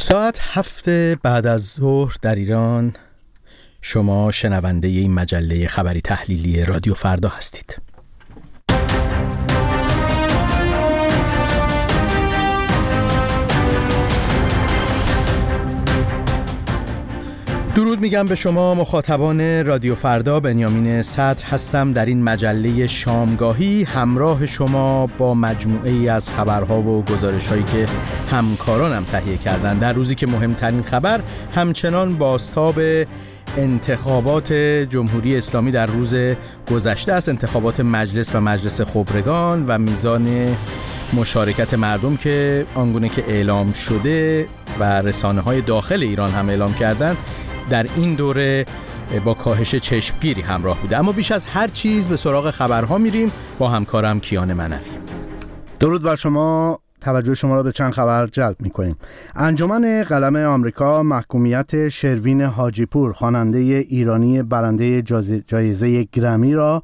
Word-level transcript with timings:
ساعت 0.00 0.38
هفت 0.42 0.88
بعد 1.22 1.46
از 1.46 1.66
ظهر 1.66 2.16
در 2.22 2.34
ایران 2.34 2.94
شما 3.82 4.30
شنونده 4.30 4.88
این 4.88 5.14
مجله 5.14 5.66
خبری 5.66 6.00
تحلیلی 6.00 6.64
رادیو 6.64 6.94
فردا 6.94 7.28
هستید. 7.28 7.78
درود 17.74 18.00
میگم 18.00 18.26
به 18.26 18.34
شما 18.34 18.74
مخاطبان 18.74 19.66
رادیو 19.66 19.94
فردا. 19.94 20.40
بنیامین 20.40 21.02
صدر 21.02 21.44
هستم 21.44 21.92
در 21.92 22.06
این 22.06 22.22
مجله 22.22 22.86
شامگاهی. 22.86 23.82
همراه 23.82 24.46
شما 24.46 25.06
با 25.06 25.34
مجموعه 25.34 25.90
ای 25.90 26.08
از 26.08 26.30
خبرها 26.30 26.82
و 26.82 27.04
گزارش 27.04 27.48
هایی 27.48 27.62
که 27.62 27.86
همکارانم 28.30 29.04
تهیه 29.04 29.36
کردن. 29.36 29.78
در 29.78 29.92
روزی 29.92 30.14
که 30.14 30.26
مهمترین 30.26 30.82
خبر 30.82 31.20
همچنان 31.54 32.18
باستاب 32.18 32.80
انتخابات 33.56 34.52
جمهوری 34.88 35.36
اسلامی 35.36 35.70
در 35.70 35.86
روز 35.86 36.14
گذشته 36.70 37.12
است. 37.12 37.28
انتخابات 37.28 37.80
مجلس 37.80 38.34
و 38.34 38.40
مجلس 38.40 38.80
خبرگان 38.80 39.64
و 39.66 39.78
میزان 39.78 40.56
مشارکت 41.12 41.74
مردم 41.74 42.16
که 42.16 42.66
آنگونه 42.74 43.08
که 43.08 43.24
اعلام 43.28 43.72
شده 43.72 44.46
و 44.80 45.02
رسانه 45.02 45.40
های 45.40 45.60
داخل 45.60 46.02
ایران 46.02 46.30
هم 46.30 46.48
اعلام 46.48 46.74
کردند. 46.74 47.16
در 47.70 47.86
این 47.96 48.14
دوره 48.14 48.66
با 49.24 49.34
کاهش 49.34 49.74
چشمگیری 49.74 50.40
همراه 50.40 50.80
بوده. 50.80 50.98
اما 50.98 51.12
بیش 51.12 51.32
از 51.32 51.46
هر 51.46 51.68
چیز 51.68 52.08
به 52.08 52.16
سراغ 52.16 52.50
خبرها 52.50 52.98
میریم. 52.98 53.32
با 53.58 53.68
همکارم 53.68 54.20
کیان 54.20 54.52
منوی 54.52 54.86
درود 55.80 56.02
بر 56.02 56.16
شما. 56.16 56.78
توجه 57.00 57.34
شما 57.34 57.56
را 57.56 57.62
به 57.62 57.72
چند 57.72 57.92
خبر 57.92 58.26
جلب 58.26 58.56
می 58.60 58.70
کنیم 58.70 58.96
انجمن 59.36 60.02
قلم 60.02 60.36
آمریکا 60.36 61.02
محکومیت 61.02 61.88
شروین 61.88 62.42
حاجیپور 62.42 63.12
خواننده 63.12 63.58
ایرانی 63.58 64.42
برنده 64.42 65.02
جایزه 65.46 66.02
گرمی 66.12 66.54
را 66.54 66.82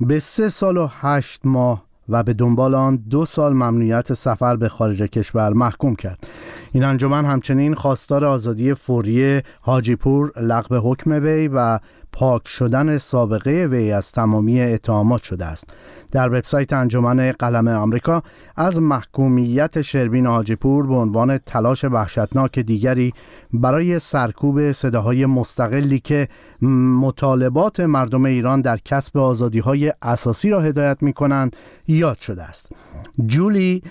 به 0.00 0.18
سه 0.18 0.48
سال 0.48 0.76
و 0.76 0.88
هشت 1.00 1.40
ماه 1.44 1.86
و 2.08 2.22
به 2.22 2.32
دنبال 2.32 2.74
آن 2.74 2.96
دو 2.96 3.24
سال 3.24 3.52
ممنوعیت 3.52 4.12
سفر 4.12 4.56
به 4.56 4.68
خارج 4.68 5.02
کشور 5.02 5.52
محکوم 5.52 5.94
کرد. 5.94 6.26
این 6.76 6.84
انجمن 6.84 7.24
همچنین 7.24 7.74
خواستار 7.74 8.24
آزادی 8.24 8.74
فوری 8.74 9.42
حاجیپور 9.60 10.32
لغو 10.40 10.90
حکم 10.90 11.10
وی 11.10 11.48
و 11.48 11.78
پاک 12.12 12.48
شدن 12.48 12.98
سابقه 12.98 13.66
وی 13.70 13.92
از 13.92 14.12
تمامی 14.12 14.60
اتهامات 14.60 15.22
شده 15.22 15.44
است. 15.44 15.70
در 16.12 16.28
وبسایت 16.28 16.72
انجمن 16.72 17.32
قلم 17.32 17.68
آمریکا 17.68 18.22
از 18.56 18.80
محکومیت 18.80 19.80
شربین 19.80 20.26
حاجیپور 20.26 20.86
به 20.86 20.94
عنوان 20.94 21.38
تلاش 21.38 21.84
وحشتناک 21.84 22.58
دیگری 22.58 23.12
برای 23.52 23.98
سرکوب 23.98 24.72
صداهای 24.72 25.26
مستقلی 25.26 26.00
که 26.00 26.28
مطالبات 27.02 27.80
مردم 27.80 28.24
ایران 28.24 28.60
در 28.60 28.78
کسب 28.84 29.18
آزادی 29.18 29.58
های 29.58 29.92
اساسی 30.02 30.50
را 30.50 30.60
هدایت 30.60 31.02
می 31.02 31.12
کنند 31.12 31.56
یاد 31.88 32.18
شده 32.18 32.42
است. 32.42 32.72
جولی 33.26 33.82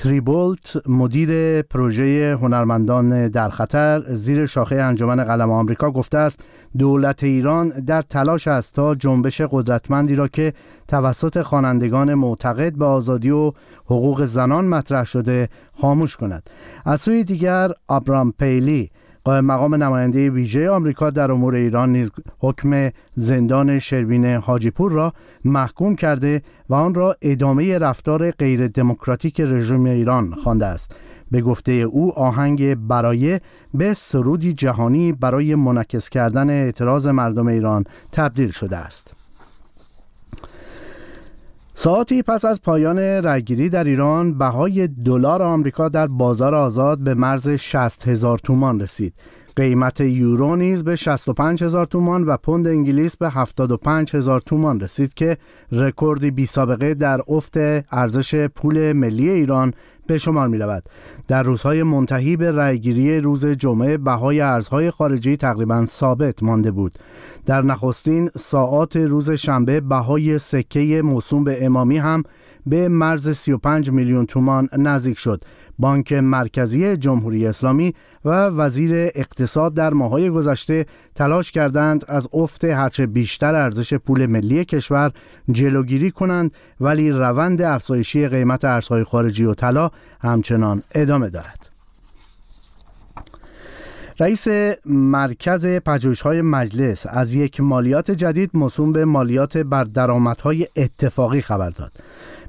تریبولت 0.00 0.88
مدیر 0.88 1.62
پروژه 1.62 2.38
هنرمندان 2.42 3.28
در 3.28 3.48
خطر 3.48 4.14
زیر 4.14 4.46
شاخه 4.46 4.76
انجمن 4.76 5.24
قلم 5.24 5.50
آمریکا 5.50 5.90
گفته 5.90 6.18
است 6.18 6.44
دولت 6.78 7.24
ایران 7.24 7.68
در 7.68 8.02
تلاش 8.02 8.48
است 8.48 8.74
تا 8.74 8.94
جنبش 8.94 9.40
قدرتمندی 9.40 10.14
را 10.14 10.28
که 10.28 10.52
توسط 10.88 11.42
خوانندگان 11.42 12.14
معتقد 12.14 12.74
به 12.74 12.84
آزادی 12.84 13.30
و 13.30 13.52
حقوق 13.84 14.24
زنان 14.24 14.64
مطرح 14.64 15.04
شده 15.04 15.48
خاموش 15.80 16.16
کند. 16.16 16.50
از 16.84 17.00
سوی 17.00 17.24
دیگر 17.24 17.70
ابرام 17.88 18.32
پیلی 18.38 18.90
مقام 19.26 19.74
نماینده 19.74 20.30
ویژه 20.30 20.70
آمریکا 20.70 21.10
در 21.10 21.32
امور 21.32 21.54
ایران 21.54 21.92
نیز 21.92 22.10
حکم 22.38 22.90
زندان 23.14 23.78
شروین 23.78 24.24
حاجیپور 24.24 24.92
را 24.92 25.12
محکوم 25.44 25.94
کرده 25.94 26.42
و 26.68 26.74
آن 26.74 26.94
را 26.94 27.16
ادامه 27.22 27.78
رفتار 27.78 28.30
غیر 28.30 28.68
دموکراتیک 28.68 29.40
رژیم 29.40 29.84
ایران 29.84 30.34
خوانده 30.34 30.66
است. 30.66 30.96
به 31.30 31.40
گفته 31.40 31.72
او 31.72 32.18
آهنگ 32.18 32.74
برای 32.74 33.40
به 33.74 33.94
سرودی 33.94 34.52
جهانی 34.52 35.12
برای 35.12 35.54
منعکس 35.54 36.08
کردن 36.08 36.50
اعتراض 36.50 37.06
مردم 37.06 37.46
ایران 37.46 37.84
تبدیل 38.12 38.50
شده 38.50 38.76
است. 38.76 39.19
ساعتی 41.82 42.22
پس 42.22 42.44
از 42.44 42.62
پایان 42.62 42.98
رأیگیری 42.98 43.68
در 43.68 43.84
ایران 43.84 44.38
بهای 44.38 44.88
دلار 44.88 45.42
آمریکا 45.42 45.88
در 45.88 46.06
بازار 46.06 46.54
آزاد 46.54 46.98
به 46.98 47.14
مرز 47.14 47.48
60 47.48 48.08
هزار 48.08 48.38
تومان 48.38 48.80
رسید. 48.80 49.14
قیمت 49.56 50.00
یورو 50.00 50.56
نیز 50.56 50.84
به 50.84 50.96
65 50.96 51.64
هزار 51.64 51.86
تومان 51.86 52.24
و 52.24 52.36
پوند 52.36 52.66
انگلیس 52.66 53.16
به 53.16 53.30
75 53.30 54.16
هزار 54.16 54.40
تومان 54.40 54.80
رسید 54.80 55.14
که 55.14 55.36
رکوردی 55.72 56.30
بی 56.30 56.46
سابقه 56.46 56.94
در 56.94 57.20
افت 57.28 57.56
ارزش 57.90 58.46
پول 58.46 58.92
ملی 58.92 59.28
ایران 59.28 59.74
به 60.10 60.18
شمار 60.18 60.48
می 60.48 60.58
رود. 60.58 60.82
در 61.28 61.42
روزهای 61.42 61.82
منتهی 61.82 62.36
به 62.36 62.52
رأیگیری 62.52 63.20
روز 63.20 63.46
جمعه 63.46 63.98
بهای 63.98 64.40
ارزهای 64.40 64.90
خارجی 64.90 65.36
تقریبا 65.36 65.86
ثابت 65.86 66.42
مانده 66.42 66.70
بود. 66.70 66.98
در 67.46 67.62
نخستین 67.62 68.30
ساعات 68.38 68.96
روز 68.96 69.30
شنبه 69.30 69.80
بهای 69.80 70.38
سکه 70.38 71.02
موسوم 71.04 71.44
به 71.44 71.66
امامی 71.66 71.98
هم 71.98 72.22
به 72.66 72.88
مرز 72.88 73.28
35 73.28 73.90
میلیون 73.90 74.26
تومان 74.26 74.68
نزدیک 74.78 75.18
شد. 75.18 75.42
بانک 75.78 76.12
مرکزی 76.12 76.96
جمهوری 76.96 77.46
اسلامی 77.46 77.94
و 78.24 78.30
وزیر 78.46 79.10
اقتصاد 79.14 79.74
در 79.74 79.92
ماهای 79.92 80.30
گذشته 80.30 80.86
تلاش 81.14 81.50
کردند 81.50 82.04
از 82.08 82.28
افت 82.32 82.64
هرچه 82.64 83.06
بیشتر 83.06 83.54
ارزش 83.54 83.94
پول 83.94 84.26
ملی 84.26 84.64
کشور 84.64 85.10
جلوگیری 85.52 86.10
کنند 86.10 86.52
ولی 86.80 87.10
روند 87.10 87.62
افزایشی 87.62 88.28
قیمت 88.28 88.64
ارزهای 88.64 89.04
خارجی 89.04 89.44
و 89.44 89.54
طلا 89.54 89.90
همچنان 90.20 90.82
ادامه 90.94 91.30
دارد 91.30 91.70
رئیس 94.20 94.46
مرکز 94.86 95.66
پژوهش‌های 95.66 96.42
مجلس 96.42 97.06
از 97.08 97.34
یک 97.34 97.60
مالیات 97.60 98.10
جدید 98.10 98.50
موسوم 98.54 98.92
به 98.92 99.04
مالیات 99.04 99.56
بر 99.56 99.84
درآمدهای 99.84 100.66
اتفاقی 100.76 101.40
خبر 101.40 101.70
داد. 101.70 101.92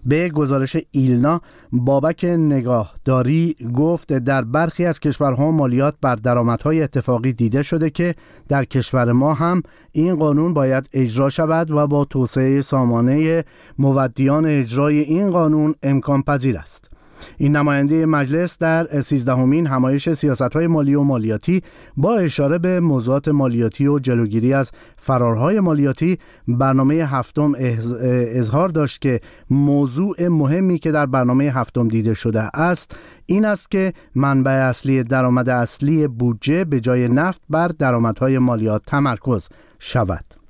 به 0.05 0.29
گزارش 0.29 0.77
ایلنا 0.91 1.41
بابک 1.71 2.25
نگاهداری 2.25 3.55
گفت 3.73 4.13
در 4.13 4.41
برخی 4.41 4.85
از 4.85 4.99
کشورها 4.99 5.51
مالیات 5.51 5.95
بر 6.01 6.15
درآمدهای 6.15 6.83
اتفاقی 6.83 7.33
دیده 7.33 7.63
شده 7.63 7.89
که 7.89 8.15
در 8.47 8.65
کشور 8.65 9.11
ما 9.11 9.33
هم 9.33 9.61
این 9.91 10.15
قانون 10.15 10.53
باید 10.53 10.89
اجرا 10.93 11.29
شود 11.29 11.71
و 11.71 11.87
با 11.87 12.05
توسعه 12.05 12.61
سامانه 12.61 13.43
مودیان 13.79 14.45
اجرای 14.45 14.99
این 14.99 15.31
قانون 15.31 15.75
امکان 15.83 16.21
پذیر 16.21 16.57
است. 16.57 16.90
این 17.37 17.55
نماینده 17.55 18.05
مجلس 18.05 18.57
در 18.57 19.01
سیزدهمین 19.01 19.67
همایش 19.67 20.09
سیاست 20.13 20.41
های 20.41 20.67
مالی 20.67 20.95
و 20.95 21.03
مالیاتی 21.03 21.61
با 21.97 22.17
اشاره 22.17 22.57
به 22.57 22.79
موضوعات 22.79 23.27
مالیاتی 23.27 23.87
و 23.87 23.99
جلوگیری 23.99 24.53
از 24.53 24.71
فرارهای 24.97 25.59
مالیاتی 25.59 26.17
برنامه 26.47 26.95
هفتم 26.95 27.53
اظهار 27.59 28.69
داشت 28.69 29.01
که 29.01 29.19
موضوع 29.49 30.27
مهمی 30.27 30.79
که 30.79 30.91
در 30.91 31.05
برنامه 31.05 31.43
هفتم 31.43 31.87
دیده 31.87 32.13
شده 32.13 32.41
است 32.59 32.95
این 33.25 33.45
است 33.45 33.71
که 33.71 33.93
منبع 34.15 34.51
اصلی 34.51 35.03
درآمد 35.03 35.49
اصلی 35.49 36.07
بودجه 36.07 36.65
به 36.65 36.79
جای 36.79 37.07
نفت 37.07 37.41
بر 37.49 37.67
درآمدهای 37.67 38.37
مالیات 38.37 38.81
تمرکز 38.85 39.47
شود. 39.79 40.40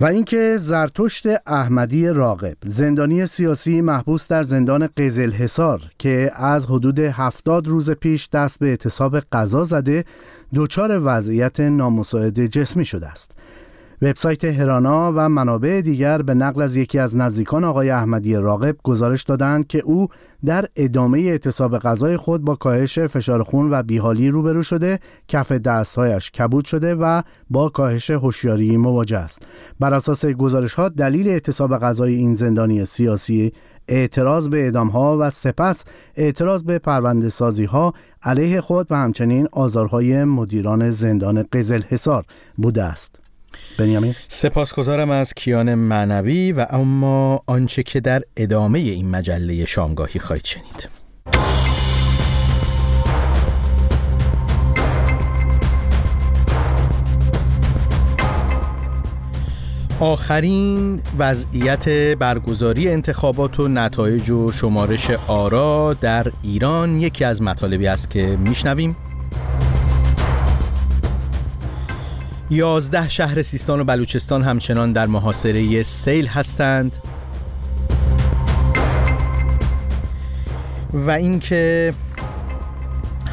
و 0.00 0.04
اینکه 0.04 0.56
زرتشت 0.58 1.26
احمدی 1.46 2.08
راقب 2.08 2.56
زندانی 2.66 3.26
سیاسی 3.26 3.80
محبوس 3.80 4.28
در 4.28 4.42
زندان 4.42 4.86
قزل 4.96 5.32
حصار 5.32 5.80
که 5.98 6.32
از 6.34 6.66
حدود 6.66 6.98
هفتاد 6.98 7.66
روز 7.68 7.90
پیش 7.90 8.28
دست 8.28 8.58
به 8.58 8.66
اعتصاب 8.66 9.20
قضا 9.20 9.64
زده 9.64 10.04
دچار 10.54 11.00
وضعیت 11.04 11.60
نامساعد 11.60 12.46
جسمی 12.46 12.84
شده 12.84 13.08
است. 13.08 13.30
وبسایت 14.02 14.44
هرانا 14.44 15.12
و 15.16 15.28
منابع 15.28 15.80
دیگر 15.80 16.22
به 16.22 16.34
نقل 16.34 16.62
از 16.62 16.76
یکی 16.76 16.98
از 16.98 17.16
نزدیکان 17.16 17.64
آقای 17.64 17.90
احمدی 17.90 18.34
راقب 18.34 18.76
گزارش 18.82 19.22
دادند 19.22 19.66
که 19.66 19.78
او 19.78 20.08
در 20.44 20.66
ادامه 20.76 21.18
اعتصاب 21.18 21.78
غذای 21.78 22.16
خود 22.16 22.44
با 22.44 22.56
کاهش 22.56 22.98
فشار 22.98 23.42
خون 23.42 23.70
و 23.70 23.82
بیحالی 23.82 24.28
روبرو 24.28 24.62
شده 24.62 24.98
کف 25.28 25.52
دستهایش 25.52 26.30
کبود 26.30 26.64
شده 26.64 26.94
و 26.94 27.22
با 27.50 27.68
کاهش 27.68 28.10
هوشیاری 28.10 28.76
مواجه 28.76 29.18
است. 29.18 29.42
بر 29.80 29.94
اساس 29.94 30.26
گزارش 30.26 30.74
ها 30.74 30.88
دلیل 30.88 31.28
اعتصاب 31.28 31.78
غذای 31.78 32.14
این 32.14 32.34
زندانی 32.34 32.84
سیاسی 32.84 33.52
اعتراض 33.88 34.48
به 34.48 34.62
اعدام 34.62 34.88
ها 34.88 35.18
و 35.20 35.30
سپس 35.30 35.84
اعتراض 36.16 36.62
به 36.62 36.78
پرونده 36.78 37.28
سازی 37.28 37.64
ها 37.64 37.94
علیه 38.22 38.60
خود 38.60 38.86
و 38.90 38.96
همچنین 38.96 39.48
آزارهای 39.52 40.24
مدیران 40.24 40.90
زندان 40.90 41.44
قزل 41.52 41.82
حصار 41.88 42.24
بوده 42.56 42.82
است. 42.82 43.27
بنیامین. 43.78 44.14
سپاسگزارم 44.28 45.10
از 45.10 45.34
کیان 45.34 45.74
معنوی 45.74 46.52
و 46.52 46.66
اما 46.70 47.42
آنچه 47.46 47.82
که 47.82 48.00
در 48.00 48.22
ادامه 48.36 48.78
این 48.78 49.10
مجله 49.10 49.64
شامگاهی 49.64 50.20
خواهید 50.20 50.44
شنید. 50.44 50.88
آخرین 60.00 61.02
وضعیت 61.18 61.88
برگزاری 62.18 62.88
انتخابات 62.88 63.60
و 63.60 63.68
نتایج 63.68 64.30
و 64.30 64.52
شمارش 64.52 65.10
آرا 65.26 65.96
در 66.00 66.32
ایران 66.42 66.96
یکی 67.00 67.24
از 67.24 67.42
مطالبی 67.42 67.86
است 67.86 68.10
که 68.10 68.36
میشنویم. 68.40 68.96
یازده 72.50 73.08
شهر 73.08 73.42
سیستان 73.42 73.80
و 73.80 73.84
بلوچستان 73.84 74.42
همچنان 74.42 74.92
در 74.92 75.06
محاصره 75.06 75.82
سیل 75.82 76.26
هستند 76.26 76.92
و 80.92 81.10
اینکه 81.10 81.94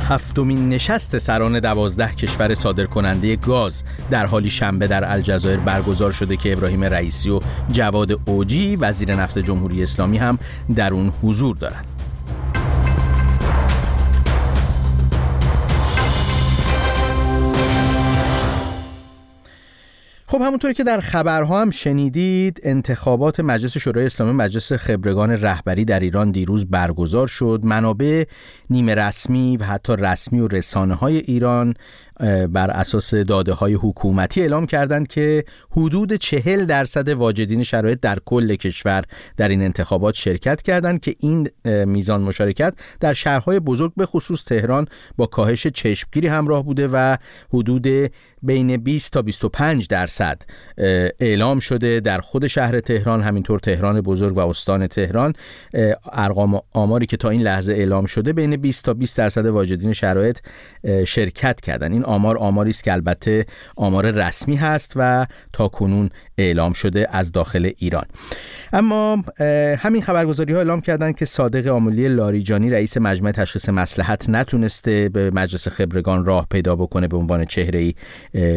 هفتمین 0.09 0.69
نشست 0.69 1.17
سران 1.17 1.59
دوازده 1.59 2.15
کشور 2.15 2.53
صادرکننده 2.53 3.35
گاز 3.35 3.83
در 4.09 4.25
حالی 4.25 4.49
شنبه 4.49 4.87
در 4.87 5.11
الجزایر 5.11 5.59
برگزار 5.59 6.11
شده 6.11 6.37
که 6.37 6.53
ابراهیم 6.53 6.83
رئیسی 6.83 7.29
و 7.29 7.39
جواد 7.71 8.19
اوجی 8.25 8.75
وزیر 8.75 9.15
نفت 9.15 9.39
جمهوری 9.39 9.83
اسلامی 9.83 10.17
هم 10.17 10.39
در 10.75 10.93
اون 10.93 11.11
حضور 11.23 11.55
دارند. 11.55 11.94
خب 20.27 20.41
همونطوری 20.41 20.73
که 20.73 20.83
در 20.83 20.99
خبرها 20.99 21.61
هم 21.61 21.71
شنیدید 21.71 22.59
انتخابات 22.63 23.39
مجلس 23.39 23.77
شورای 23.77 24.05
اسلامی 24.05 24.31
مجلس 24.31 24.73
خبرگان 24.73 25.31
رهبری 25.31 25.85
در 25.85 25.99
ایران 25.99 26.31
دیروز 26.31 26.65
برگزار 26.65 27.27
شد. 27.27 27.59
منابع 27.63 28.23
نیمه 28.69 28.95
رسمی 28.95 29.57
و 29.57 29.63
حتی 29.63 29.95
رسمی 29.95 30.39
و 30.39 30.47
رسانه 30.47 30.93
های 30.93 31.17
ایران 31.17 31.73
بر 32.49 32.71
اساس 32.71 33.13
داده 33.13 33.53
های 33.53 33.73
حکومتی 33.73 34.41
اعلام 34.41 34.65
کردند 34.65 35.07
که 35.07 35.45
حدود 35.71 36.13
چهل 36.13 36.65
درصد 36.65 37.09
واجدین 37.09 37.63
شرایط 37.63 37.99
در 37.99 38.19
کل 38.25 38.55
کشور 38.55 39.03
در 39.37 39.49
این 39.49 39.61
انتخابات 39.61 40.15
شرکت 40.15 40.61
کردند 40.61 40.99
که 40.99 41.15
این 41.19 41.49
میزان 41.85 42.21
مشارکت 42.21 42.73
در 42.99 43.13
شهرهای 43.13 43.59
بزرگ 43.59 43.91
به 43.97 44.05
خصوص 44.05 44.43
تهران 44.43 44.87
با 45.17 45.25
کاهش 45.25 45.67
چشمگیری 45.67 46.27
همراه 46.27 46.63
بوده 46.63 46.87
و 46.87 47.17
حدود 47.53 47.87
بین 48.43 48.77
20 48.77 49.13
تا 49.13 49.21
25 49.21 49.87
درصد 49.87 50.41
اعلام 51.19 51.59
شده 51.59 51.99
در 51.99 52.19
خود 52.19 52.47
شهر 52.47 52.79
تهران 52.79 53.21
همینطور 53.21 53.59
تهران 53.59 54.01
بزرگ 54.01 54.37
و 54.37 54.39
استان 54.39 54.87
تهران. 54.87 55.33
ارقام 56.11 56.61
آماری 56.73 57.05
که 57.05 57.17
تا 57.17 57.29
این 57.29 57.41
لحظه 57.41 57.73
اعلام 57.73 58.05
شده 58.05 58.33
بین 58.33 58.57
20 58.57 58.85
تا 58.85 58.93
20 58.93 59.17
درصد 59.17 59.45
واجدین 59.45 59.93
شرایط 59.93 60.39
شرکت 61.07 61.61
کردن 61.61 61.91
این 61.91 62.04
آمار 62.05 62.37
آماری 62.37 62.69
است 62.69 62.83
که 62.83 62.93
البته 62.93 63.45
آمار 63.75 64.11
رسمی 64.11 64.55
هست 64.55 64.93
و 64.95 65.27
تا 65.53 65.67
کنون 65.67 66.09
اعلام 66.37 66.73
شده 66.73 67.07
از 67.11 67.31
داخل 67.31 67.71
ایران. 67.77 68.05
اما 68.73 69.23
همین 69.77 70.01
خبرگزاری 70.01 70.53
ها 70.53 70.59
اعلام 70.59 70.81
کردند 70.81 71.15
که 71.15 71.25
صادق 71.25 71.67
آمولی 71.67 72.07
لاریجانی 72.07 72.69
رئیس 72.69 72.97
مجمع 72.97 73.31
تشخیص 73.31 73.69
مسلحت 73.69 74.29
نتونسته 74.29 75.09
به 75.09 75.31
مجلس 75.31 75.67
خبرگان 75.67 76.25
راه 76.25 76.47
پیدا 76.51 76.75
بکنه 76.75 77.07
به 77.07 77.17
عنوان 77.17 77.45
چهره 77.45 77.93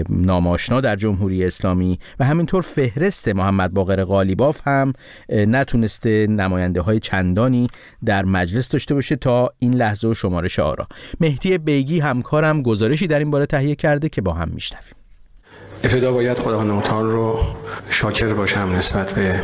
ناماشنا 0.08 0.80
در 0.80 0.96
جمهوری 0.96 1.44
اسلامی 1.44 1.98
و 2.20 2.24
همینطور 2.24 2.62
فهرست 2.62 3.28
محمد 3.28 3.74
باقر 3.74 4.04
غالیباف 4.04 4.60
هم 4.64 4.92
نتونسته 5.28 6.26
نماینده 6.26 6.80
های 6.80 7.00
چندانی 7.00 7.68
در 8.04 8.24
مجلس 8.24 8.68
داشته 8.68 8.94
باشه 8.94 9.16
تا 9.16 9.50
این 9.58 9.74
لحظه 9.74 10.08
و 10.08 10.14
شمارش 10.14 10.58
آرا. 10.58 10.86
مهدی 11.20 11.58
بیگی 11.58 12.00
همکارم 12.00 12.62
گزارشی 12.62 13.06
در 13.06 13.18
این 13.18 13.30
باره 13.30 13.46
تهیه 13.46 13.74
کرده 13.74 14.08
که 14.08 14.20
با 14.20 14.32
هم 14.32 14.48
میشنویم. 14.54 14.97
ابتدا 15.84 16.12
باید 16.12 16.38
خداوند 16.38 16.70
متعال 16.70 17.04
رو 17.06 17.38
شاکر 17.88 18.34
باشم 18.34 18.72
نسبت 18.78 19.10
به 19.10 19.40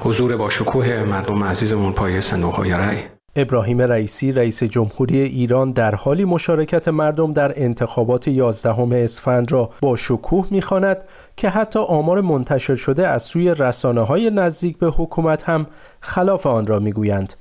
حضور 0.00 0.36
با 0.36 0.50
شکوه 0.50 1.04
مردم 1.08 1.44
عزیزمون 1.44 1.92
پای 1.92 2.20
صندوق 2.20 2.54
های 2.54 2.70
رأی. 2.70 2.98
ابراهیم 3.36 3.80
رئیسی 3.80 4.32
رئیس 4.32 4.62
جمهوری 4.62 5.20
ایران 5.20 5.72
در 5.72 5.94
حالی 5.94 6.24
مشارکت 6.24 6.88
مردم 6.88 7.32
در 7.32 7.62
انتخابات 7.62 8.28
11 8.28 9.04
اسفند 9.04 9.52
را 9.52 9.70
با 9.82 9.96
شکوه 9.96 10.46
می‌خواند 10.50 11.04
که 11.36 11.48
حتی 11.48 11.78
آمار 11.78 12.20
منتشر 12.20 12.74
شده 12.74 13.08
از 13.08 13.22
سوی 13.22 13.54
رسانه 13.54 14.00
های 14.00 14.30
نزدیک 14.30 14.78
به 14.78 14.86
حکومت 14.86 15.48
هم 15.48 15.66
خلاف 16.00 16.46
آن 16.46 16.66
را 16.66 16.78
می‌گویند. 16.78 17.34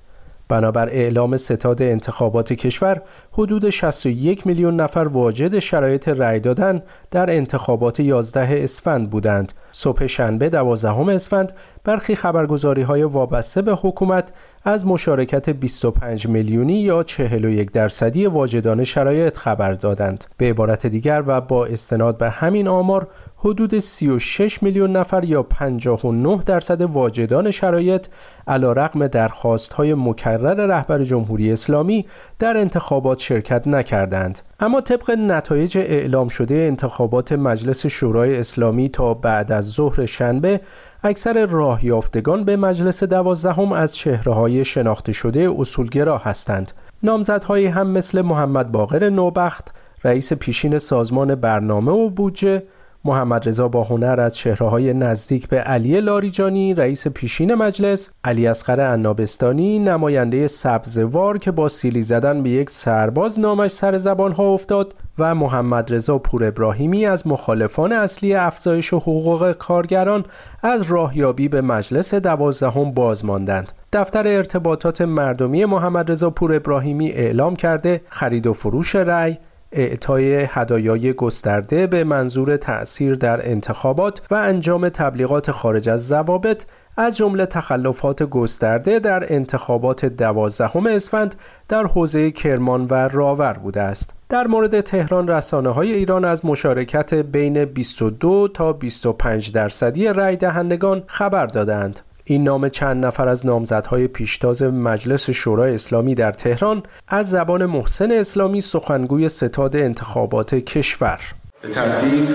بنابر 0.49 0.89
اعلام 0.89 1.37
ستاد 1.37 1.81
انتخابات 1.81 2.53
کشور 2.53 3.01
حدود 3.31 3.69
61 3.69 4.47
میلیون 4.47 4.75
نفر 4.75 4.99
واجد 4.99 5.59
شرایط 5.59 6.09
رأی 6.09 6.39
دادن 6.39 6.81
در 7.11 7.29
انتخابات 7.29 7.99
11 7.99 8.63
اسفند 8.63 9.09
بودند. 9.09 9.53
صبح 9.71 10.07
شنبه 10.07 10.49
12 10.49 10.89
اسفند 10.89 11.53
برخی 11.83 12.15
خبرگزاری 12.15 12.81
های 12.81 13.03
وابسته 13.03 13.61
به 13.61 13.75
حکومت 13.75 14.31
از 14.65 14.87
مشارکت 14.87 15.49
25 15.49 16.27
میلیونی 16.27 16.79
یا 16.79 17.03
41 17.03 17.71
درصدی 17.71 18.25
واجدان 18.25 18.83
شرایط 18.83 19.37
خبر 19.37 19.73
دادند. 19.73 20.25
به 20.37 20.49
عبارت 20.49 20.87
دیگر 20.87 21.23
و 21.27 21.41
با 21.41 21.65
استناد 21.65 22.17
به 22.17 22.29
همین 22.29 22.67
آمار 22.67 23.07
حدود 23.45 23.79
36 23.79 24.63
میلیون 24.63 24.91
نفر 24.91 25.23
یا 25.23 25.43
59 25.43 26.43
درصد 26.45 26.81
واجدان 26.81 27.51
شرایط 27.51 28.07
علا 28.47 28.73
رقم 28.73 29.07
درخواست 29.07 29.73
های 29.73 29.93
مکرر 29.93 30.67
رهبر 30.67 31.03
جمهوری 31.03 31.51
اسلامی 31.51 32.05
در 32.39 32.57
انتخابات 32.57 33.19
شرکت 33.19 33.67
نکردند. 33.67 34.39
اما 34.59 34.81
طبق 34.81 35.11
نتایج 35.11 35.77
اعلام 35.77 36.27
شده 36.27 36.55
انتخابات 36.55 37.31
مجلس 37.31 37.85
شورای 37.85 38.39
اسلامی 38.39 38.89
تا 38.89 39.13
بعد 39.13 39.51
از 39.51 39.71
ظهر 39.71 40.05
شنبه 40.05 40.61
اکثر 41.03 41.45
راه 41.45 41.85
یافتگان 41.85 42.43
به 42.43 42.55
مجلس 42.55 43.03
دوازدهم 43.03 43.71
از 43.71 43.95
چهره 43.95 44.33
های 44.33 44.65
شناخته 44.65 45.11
شده 45.11 45.49
اصولگرا 45.57 46.17
هستند. 46.17 46.71
نامزدهایی 47.03 47.65
هم 47.65 47.87
مثل 47.87 48.21
محمد 48.21 48.71
باقر 48.71 49.09
نوبخت 49.09 49.73
رئیس 50.03 50.33
پیشین 50.33 50.77
سازمان 50.77 51.35
برنامه 51.35 51.91
و 51.91 52.09
بودجه 52.09 52.63
محمد 53.05 53.49
رضا 53.49 53.67
با 53.67 53.83
هنر 53.83 54.19
از 54.19 54.35
چهره 54.35 54.69
های 54.69 54.93
نزدیک 54.93 55.47
به 55.47 55.59
علی 55.59 56.01
لاریجانی 56.01 56.73
رئیس 56.73 57.07
پیشین 57.07 57.53
مجلس 57.53 58.11
علی 58.23 58.47
اصغر 58.47 58.79
عنابستانی 58.93 59.79
نماینده 59.79 60.47
سبزوار 60.47 61.37
که 61.37 61.51
با 61.51 61.67
سیلی 61.67 62.01
زدن 62.01 62.43
به 62.43 62.49
یک 62.49 62.69
سرباز 62.69 63.39
نامش 63.39 63.71
سر 63.71 63.97
زبان 63.97 64.31
ها 64.31 64.43
افتاد 64.43 64.95
و 65.19 65.35
محمد 65.35 65.93
رضا 65.93 66.17
پور 66.17 66.43
ابراهیمی 66.43 67.05
از 67.05 67.27
مخالفان 67.27 67.91
اصلی 67.91 68.35
افزایش 68.35 68.93
حقوق 68.93 69.51
کارگران 69.51 70.25
از 70.61 70.91
راهیابی 70.91 71.47
به 71.47 71.61
مجلس 71.61 72.13
دوازدهم 72.13 72.91
باز 72.91 73.25
ماندند. 73.25 73.71
دفتر 73.93 74.27
ارتباطات 74.27 75.01
مردمی 75.01 75.65
محمد 75.65 76.11
رضا 76.11 76.29
پور 76.29 76.55
ابراهیمی 76.55 77.11
اعلام 77.11 77.55
کرده 77.55 78.01
خرید 78.09 78.47
و 78.47 78.53
فروش 78.53 78.95
رأی 78.95 79.37
اعطای 79.73 80.33
هدایای 80.49 81.13
گسترده 81.13 81.87
به 81.87 82.03
منظور 82.03 82.57
تأثیر 82.57 83.15
در 83.15 83.49
انتخابات 83.49 84.21
و 84.31 84.35
انجام 84.35 84.89
تبلیغات 84.89 85.51
خارج 85.51 85.89
از 85.89 86.07
ضوابط 86.07 86.65
از 86.97 87.17
جمله 87.17 87.45
تخلفات 87.45 88.23
گسترده 88.23 88.99
در 88.99 89.33
انتخابات 89.33 90.05
دوازدهم 90.05 90.87
اسفند 90.87 91.35
در 91.69 91.83
حوزه 91.83 92.31
کرمان 92.31 92.85
و 92.85 92.93
راور 92.93 93.53
بوده 93.53 93.81
است. 93.81 94.13
در 94.29 94.47
مورد 94.47 94.81
تهران 94.81 95.27
رسانه 95.27 95.69
های 95.69 95.93
ایران 95.93 96.25
از 96.25 96.45
مشارکت 96.45 97.13
بین 97.13 97.65
22 97.65 98.47
تا 98.47 98.73
25 98.73 99.51
درصدی 99.51 100.07
رای 100.07 100.35
دهندگان 100.35 101.03
خبر 101.07 101.45
دادند. 101.45 101.99
این 102.25 102.43
نام 102.43 102.69
چند 102.69 103.05
نفر 103.05 103.27
از 103.27 103.45
نامزدهای 103.45 104.07
پیشتاز 104.07 104.63
مجلس 104.63 105.29
شورای 105.29 105.73
اسلامی 105.73 106.15
در 106.15 106.31
تهران 106.31 106.83
از 107.07 107.29
زبان 107.29 107.65
محسن 107.65 108.11
اسلامی 108.11 108.61
سخنگوی 108.61 109.29
ستاد 109.29 109.75
انتخابات 109.75 110.55
کشور. 110.55 111.19
به 111.61 111.69
ترتیب 111.69 112.27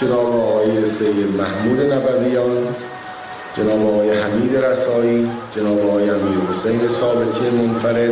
جناب 0.00 0.26
آقای 0.26 0.86
سید 0.86 1.16
محمود 1.38 1.80
نبویان 1.92 2.66
جناب 3.56 3.86
آقای 3.86 4.18
حمید 4.18 4.56
رسایی 4.56 5.30
جناب 5.56 5.78
آقای 5.78 6.10
امیر 6.10 6.38
حسین 6.50 6.88
ثابتی 6.88 7.50
منفرد 7.50 8.10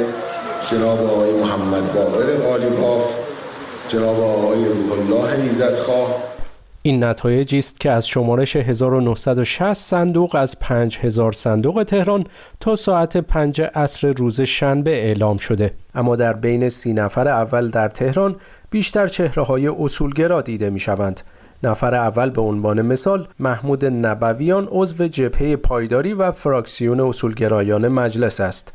جناب 0.71 1.07
آقای 1.07 1.33
محمد 1.33 1.93
باقر 1.93 2.37
غالیباف 2.37 3.15
جناب 3.89 4.21
آقای 4.21 4.65
روح 4.65 4.93
الله 4.93 5.41
ایزدخواه 5.41 6.26
این 6.87 7.05
نتایجی 7.05 7.59
است 7.59 7.81
که 7.81 7.91
از 7.91 8.09
شمارش 8.09 8.57
1960 8.57 9.73
صندوق 9.73 10.35
از 10.35 10.59
5000 10.61 11.33
صندوق 11.33 11.85
تهران 11.89 12.27
تا 12.61 12.77
ساعت 12.77 13.17
5 13.17 13.61
عصر 13.61 14.13
روز 14.13 14.41
شنبه 14.41 14.91
اعلام 14.91 15.39
شده. 15.39 15.75
اما 15.95 16.17
در 16.17 16.33
بین 16.33 16.69
سی 16.69 16.93
نفر 16.93 17.29
اول 17.29 17.69
در 17.69 17.89
تهران 17.89 18.37
بیشتر 18.71 19.07
چهره 19.07 19.43
های 19.43 19.67
اصولگرا 19.69 20.43
دیده 20.43 20.71
می 20.71 20.81
شوند 20.81 21.21
نفر 21.63 21.95
اول 21.95 22.31
به 22.31 22.43
عنوان 22.43 22.83
مثال 22.83 23.29
محمود 23.39 23.85
نبویان 23.85 24.69
عضو 24.71 25.07
جبهه 25.07 25.57
پایداری 25.57 26.13
و 26.13 26.33
فراکسیون 26.33 27.01
اصولگرایان 27.01 27.89
مجلس 27.89 28.41
است. 28.41 28.73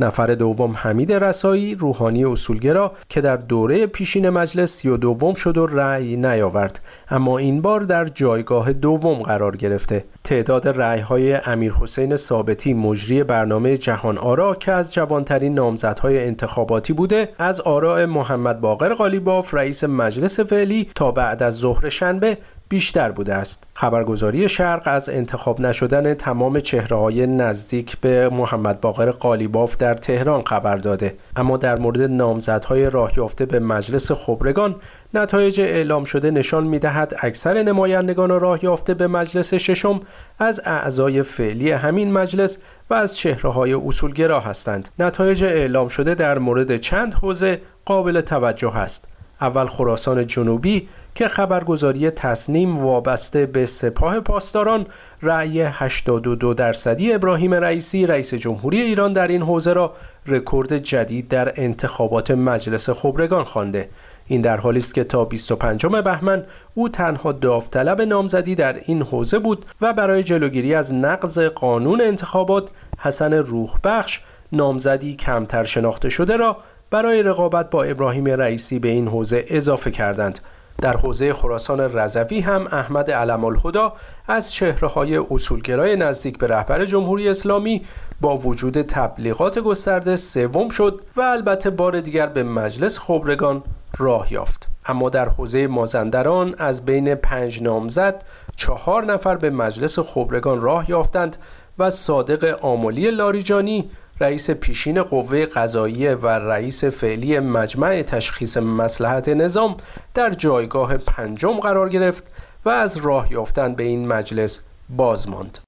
نفر 0.00 0.34
دوم 0.34 0.74
حمید 0.76 1.12
رسایی 1.12 1.74
روحانی 1.74 2.24
اصولگرا 2.24 2.92
که 3.08 3.20
در 3.20 3.36
دوره 3.36 3.86
پیشین 3.86 4.30
مجلس 4.30 4.72
سی 4.72 4.88
و 4.88 4.96
دوم 4.96 5.34
شد 5.34 5.58
و 5.58 5.66
رأی 5.66 6.16
نیاورد. 6.16 6.80
اما 7.10 7.38
این 7.38 7.62
بار 7.62 7.80
در 7.80 8.04
جایگاه 8.04 8.72
دوم 8.72 9.22
قرار 9.22 9.56
گرفته. 9.56 10.04
تعداد 10.24 10.68
رأی 10.68 11.00
های 11.00 11.34
امیر 11.34 11.72
حسین 11.72 12.16
ثابتی 12.16 12.74
مجری 12.74 13.24
برنامه 13.24 13.76
جهان 13.76 14.18
آرا 14.18 14.54
که 14.54 14.72
از 14.72 14.94
جوانترین 14.94 15.54
نامزدهای 15.54 16.24
انتخاباتی 16.24 16.92
بوده 16.92 17.28
از 17.38 17.60
آراء 17.60 18.06
محمد 18.06 18.60
باقر 18.60 18.94
قالیباف 18.94 19.54
رئیس 19.54 19.84
مجلس 19.84 20.40
فعلی 20.40 20.88
تا 20.94 21.10
بعد 21.10 21.42
از 21.42 21.54
ظهر 21.54 21.88
شنبه 21.88 22.38
بیشتر 22.68 23.10
بوده 23.10 23.34
است. 23.34 23.64
خبرگزاری 23.74 24.48
شرق 24.48 24.82
از 24.84 25.08
انتخاب 25.08 25.60
نشدن 25.60 26.14
تمام 26.14 26.60
چهره 26.60 26.96
های 26.96 27.26
نزدیک 27.26 27.98
به 27.98 28.28
محمد 28.28 28.80
باقر 28.80 29.10
قالیباف 29.10 29.76
در 29.76 29.94
تهران 29.94 30.42
خبر 30.42 30.76
داده 30.76 31.16
اما 31.36 31.56
در 31.56 31.78
مورد 31.78 32.02
نامزدهای 32.02 32.90
راه 32.90 33.12
یافته 33.16 33.46
به 33.46 33.60
مجلس 33.60 34.12
خبرگان 34.12 34.76
نتایج 35.14 35.60
اعلام 35.60 36.04
شده 36.04 36.30
نشان 36.30 36.64
می 36.64 36.78
دهد 36.78 37.14
اکثر 37.18 37.62
نمایندگان 37.62 38.40
راه 38.40 38.64
یافته 38.64 38.94
به 38.94 39.06
مجلس 39.06 39.54
ششم 39.54 40.00
از 40.38 40.60
اعضای 40.64 41.22
فعلی 41.22 41.70
همین 41.70 42.12
مجلس 42.12 42.58
و 42.90 42.94
از 42.94 43.16
چهره 43.16 43.50
های 43.50 43.72
اصولگرا 43.72 44.40
هستند. 44.40 44.88
نتایج 44.98 45.44
اعلام 45.44 45.88
شده 45.88 46.14
در 46.14 46.38
مورد 46.38 46.76
چند 46.76 47.14
حوزه 47.14 47.60
قابل 47.84 48.20
توجه 48.20 48.76
است. 48.76 49.13
اول 49.44 49.66
خراسان 49.66 50.26
جنوبی 50.26 50.88
که 51.14 51.28
خبرگزاری 51.28 52.10
تصنیم 52.10 52.78
وابسته 52.78 53.46
به 53.46 53.66
سپاه 53.66 54.20
پاسداران 54.20 54.86
رأی 55.22 55.60
82 55.60 56.54
درصدی 56.54 57.12
ابراهیم 57.12 57.54
رئیسی 57.54 58.06
رئیس 58.06 58.34
جمهوری 58.34 58.80
ایران 58.80 59.12
در 59.12 59.28
این 59.28 59.42
حوزه 59.42 59.72
را 59.72 59.92
رکورد 60.26 60.78
جدید 60.78 61.28
در 61.28 61.52
انتخابات 61.56 62.30
مجلس 62.30 62.90
خبرگان 62.90 63.44
خوانده. 63.44 63.88
این 64.26 64.40
در 64.40 64.56
حالی 64.56 64.78
است 64.78 64.94
که 64.94 65.04
تا 65.04 65.24
25 65.24 65.86
بهمن 65.86 66.44
او 66.74 66.88
تنها 66.88 67.32
داوطلب 67.32 68.02
نامزدی 68.02 68.54
در 68.54 68.80
این 68.84 69.02
حوزه 69.02 69.38
بود 69.38 69.66
و 69.80 69.92
برای 69.92 70.22
جلوگیری 70.22 70.74
از 70.74 70.94
نقض 70.94 71.38
قانون 71.38 72.00
انتخابات 72.00 72.70
حسن 72.98 73.34
روحبخش 73.34 74.20
نامزدی 74.52 75.14
کمتر 75.14 75.64
شناخته 75.64 76.08
شده 76.08 76.36
را 76.36 76.56
برای 76.90 77.22
رقابت 77.22 77.70
با 77.70 77.82
ابراهیم 77.82 78.24
رئیسی 78.24 78.78
به 78.78 78.88
این 78.88 79.08
حوزه 79.08 79.44
اضافه 79.48 79.90
کردند. 79.90 80.38
در 80.80 80.96
حوزه 80.96 81.32
خراسان 81.32 81.80
رضوی 81.80 82.40
هم 82.40 82.66
احمد 82.72 83.10
علم 83.10 83.44
الهدا 83.44 83.92
از 84.28 84.52
چهره 84.52 84.88
های 84.88 85.16
اصولگرای 85.16 85.96
نزدیک 85.96 86.38
به 86.38 86.46
رهبر 86.46 86.84
جمهوری 86.84 87.28
اسلامی 87.28 87.82
با 88.20 88.36
وجود 88.36 88.82
تبلیغات 88.82 89.58
گسترده 89.58 90.16
سوم 90.16 90.68
شد 90.68 91.00
و 91.16 91.20
البته 91.20 91.70
بار 91.70 92.00
دیگر 92.00 92.26
به 92.26 92.42
مجلس 92.42 92.98
خبرگان 92.98 93.62
راه 93.98 94.32
یافت. 94.32 94.68
اما 94.86 95.10
در 95.10 95.28
حوزه 95.28 95.66
مازندران 95.66 96.54
از 96.58 96.84
بین 96.84 97.14
پنج 97.14 97.62
نامزد 97.62 98.24
چهار 98.56 99.04
نفر 99.04 99.36
به 99.36 99.50
مجلس 99.50 99.98
خبرگان 99.98 100.60
راه 100.60 100.90
یافتند 100.90 101.36
و 101.78 101.90
صادق 101.90 102.58
آملی 102.64 103.10
لاریجانی 103.10 103.90
رئیس 104.20 104.50
پیشین 104.50 105.02
قوه 105.02 105.46
قضاییه 105.46 106.14
و 106.14 106.26
رئیس 106.26 106.84
فعلی 106.84 107.38
مجمع 107.38 108.02
تشخیص 108.02 108.56
مسلحت 108.56 109.28
نظام 109.28 109.76
در 110.14 110.30
جایگاه 110.30 110.96
پنجم 110.96 111.60
قرار 111.60 111.88
گرفت 111.88 112.24
و 112.64 112.68
از 112.68 112.96
راه 112.96 113.32
یافتن 113.32 113.74
به 113.74 113.82
این 113.82 114.08
مجلس 114.08 114.64
باز 114.88 115.28
ماند. 115.28 115.58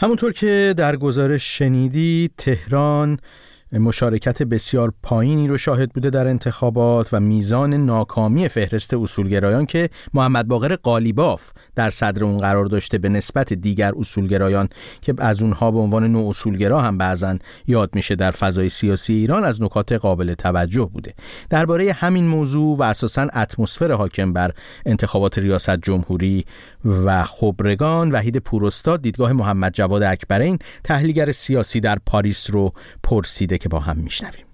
همونطور 0.00 0.32
که 0.32 0.74
در 0.76 0.96
گزارش 0.96 1.58
شنیدی 1.58 2.30
تهران 2.38 3.18
مشارکت 3.78 4.42
بسیار 4.42 4.92
پایینی 5.02 5.48
رو 5.48 5.58
شاهد 5.58 5.92
بوده 5.92 6.10
در 6.10 6.26
انتخابات 6.26 7.08
و 7.14 7.20
میزان 7.20 7.74
ناکامی 7.74 8.48
فهرست 8.48 8.94
اصولگرایان 8.94 9.66
که 9.66 9.90
محمد 10.14 10.48
باقر 10.48 10.76
قالیباف 10.76 11.50
در 11.74 11.90
صدر 11.90 12.24
اون 12.24 12.38
قرار 12.38 12.66
داشته 12.66 12.98
به 12.98 13.08
نسبت 13.08 13.52
دیگر 13.52 13.92
اصولگرایان 13.98 14.68
که 15.02 15.14
از 15.18 15.42
اونها 15.42 15.70
به 15.70 15.78
عنوان 15.78 16.12
نوع 16.12 16.28
اصولگرا 16.28 16.80
هم 16.80 16.98
بعضا 16.98 17.36
یاد 17.66 17.90
میشه 17.94 18.14
در 18.14 18.30
فضای 18.30 18.68
سیاسی 18.68 19.12
ایران 19.12 19.44
از 19.44 19.62
نکات 19.62 19.92
قابل 19.92 20.34
توجه 20.34 20.90
بوده. 20.92 21.14
درباره 21.50 21.92
همین 21.92 22.26
موضوع 22.26 22.76
و 22.76 22.82
اساسا 22.82 23.22
اتمسفر 23.22 23.92
حاکم 23.92 24.32
بر 24.32 24.52
انتخابات 24.86 25.38
ریاست 25.38 25.76
جمهوری 25.76 26.44
و 26.84 27.24
خبرگان 27.24 28.10
وحید 28.10 28.36
پوراستاد 28.36 29.02
دیدگاه 29.02 29.32
محمد 29.32 29.72
جواد 29.72 30.02
اکبرین 30.02 30.58
تحلیلگر 30.84 31.32
سیاسی 31.32 31.80
در 31.80 31.98
پاریس 32.06 32.50
رو 32.50 32.72
پرسیده 33.02 33.58
که 33.64 33.68
با 33.68 33.80
هم 33.80 33.96
میشنویم. 33.96 34.44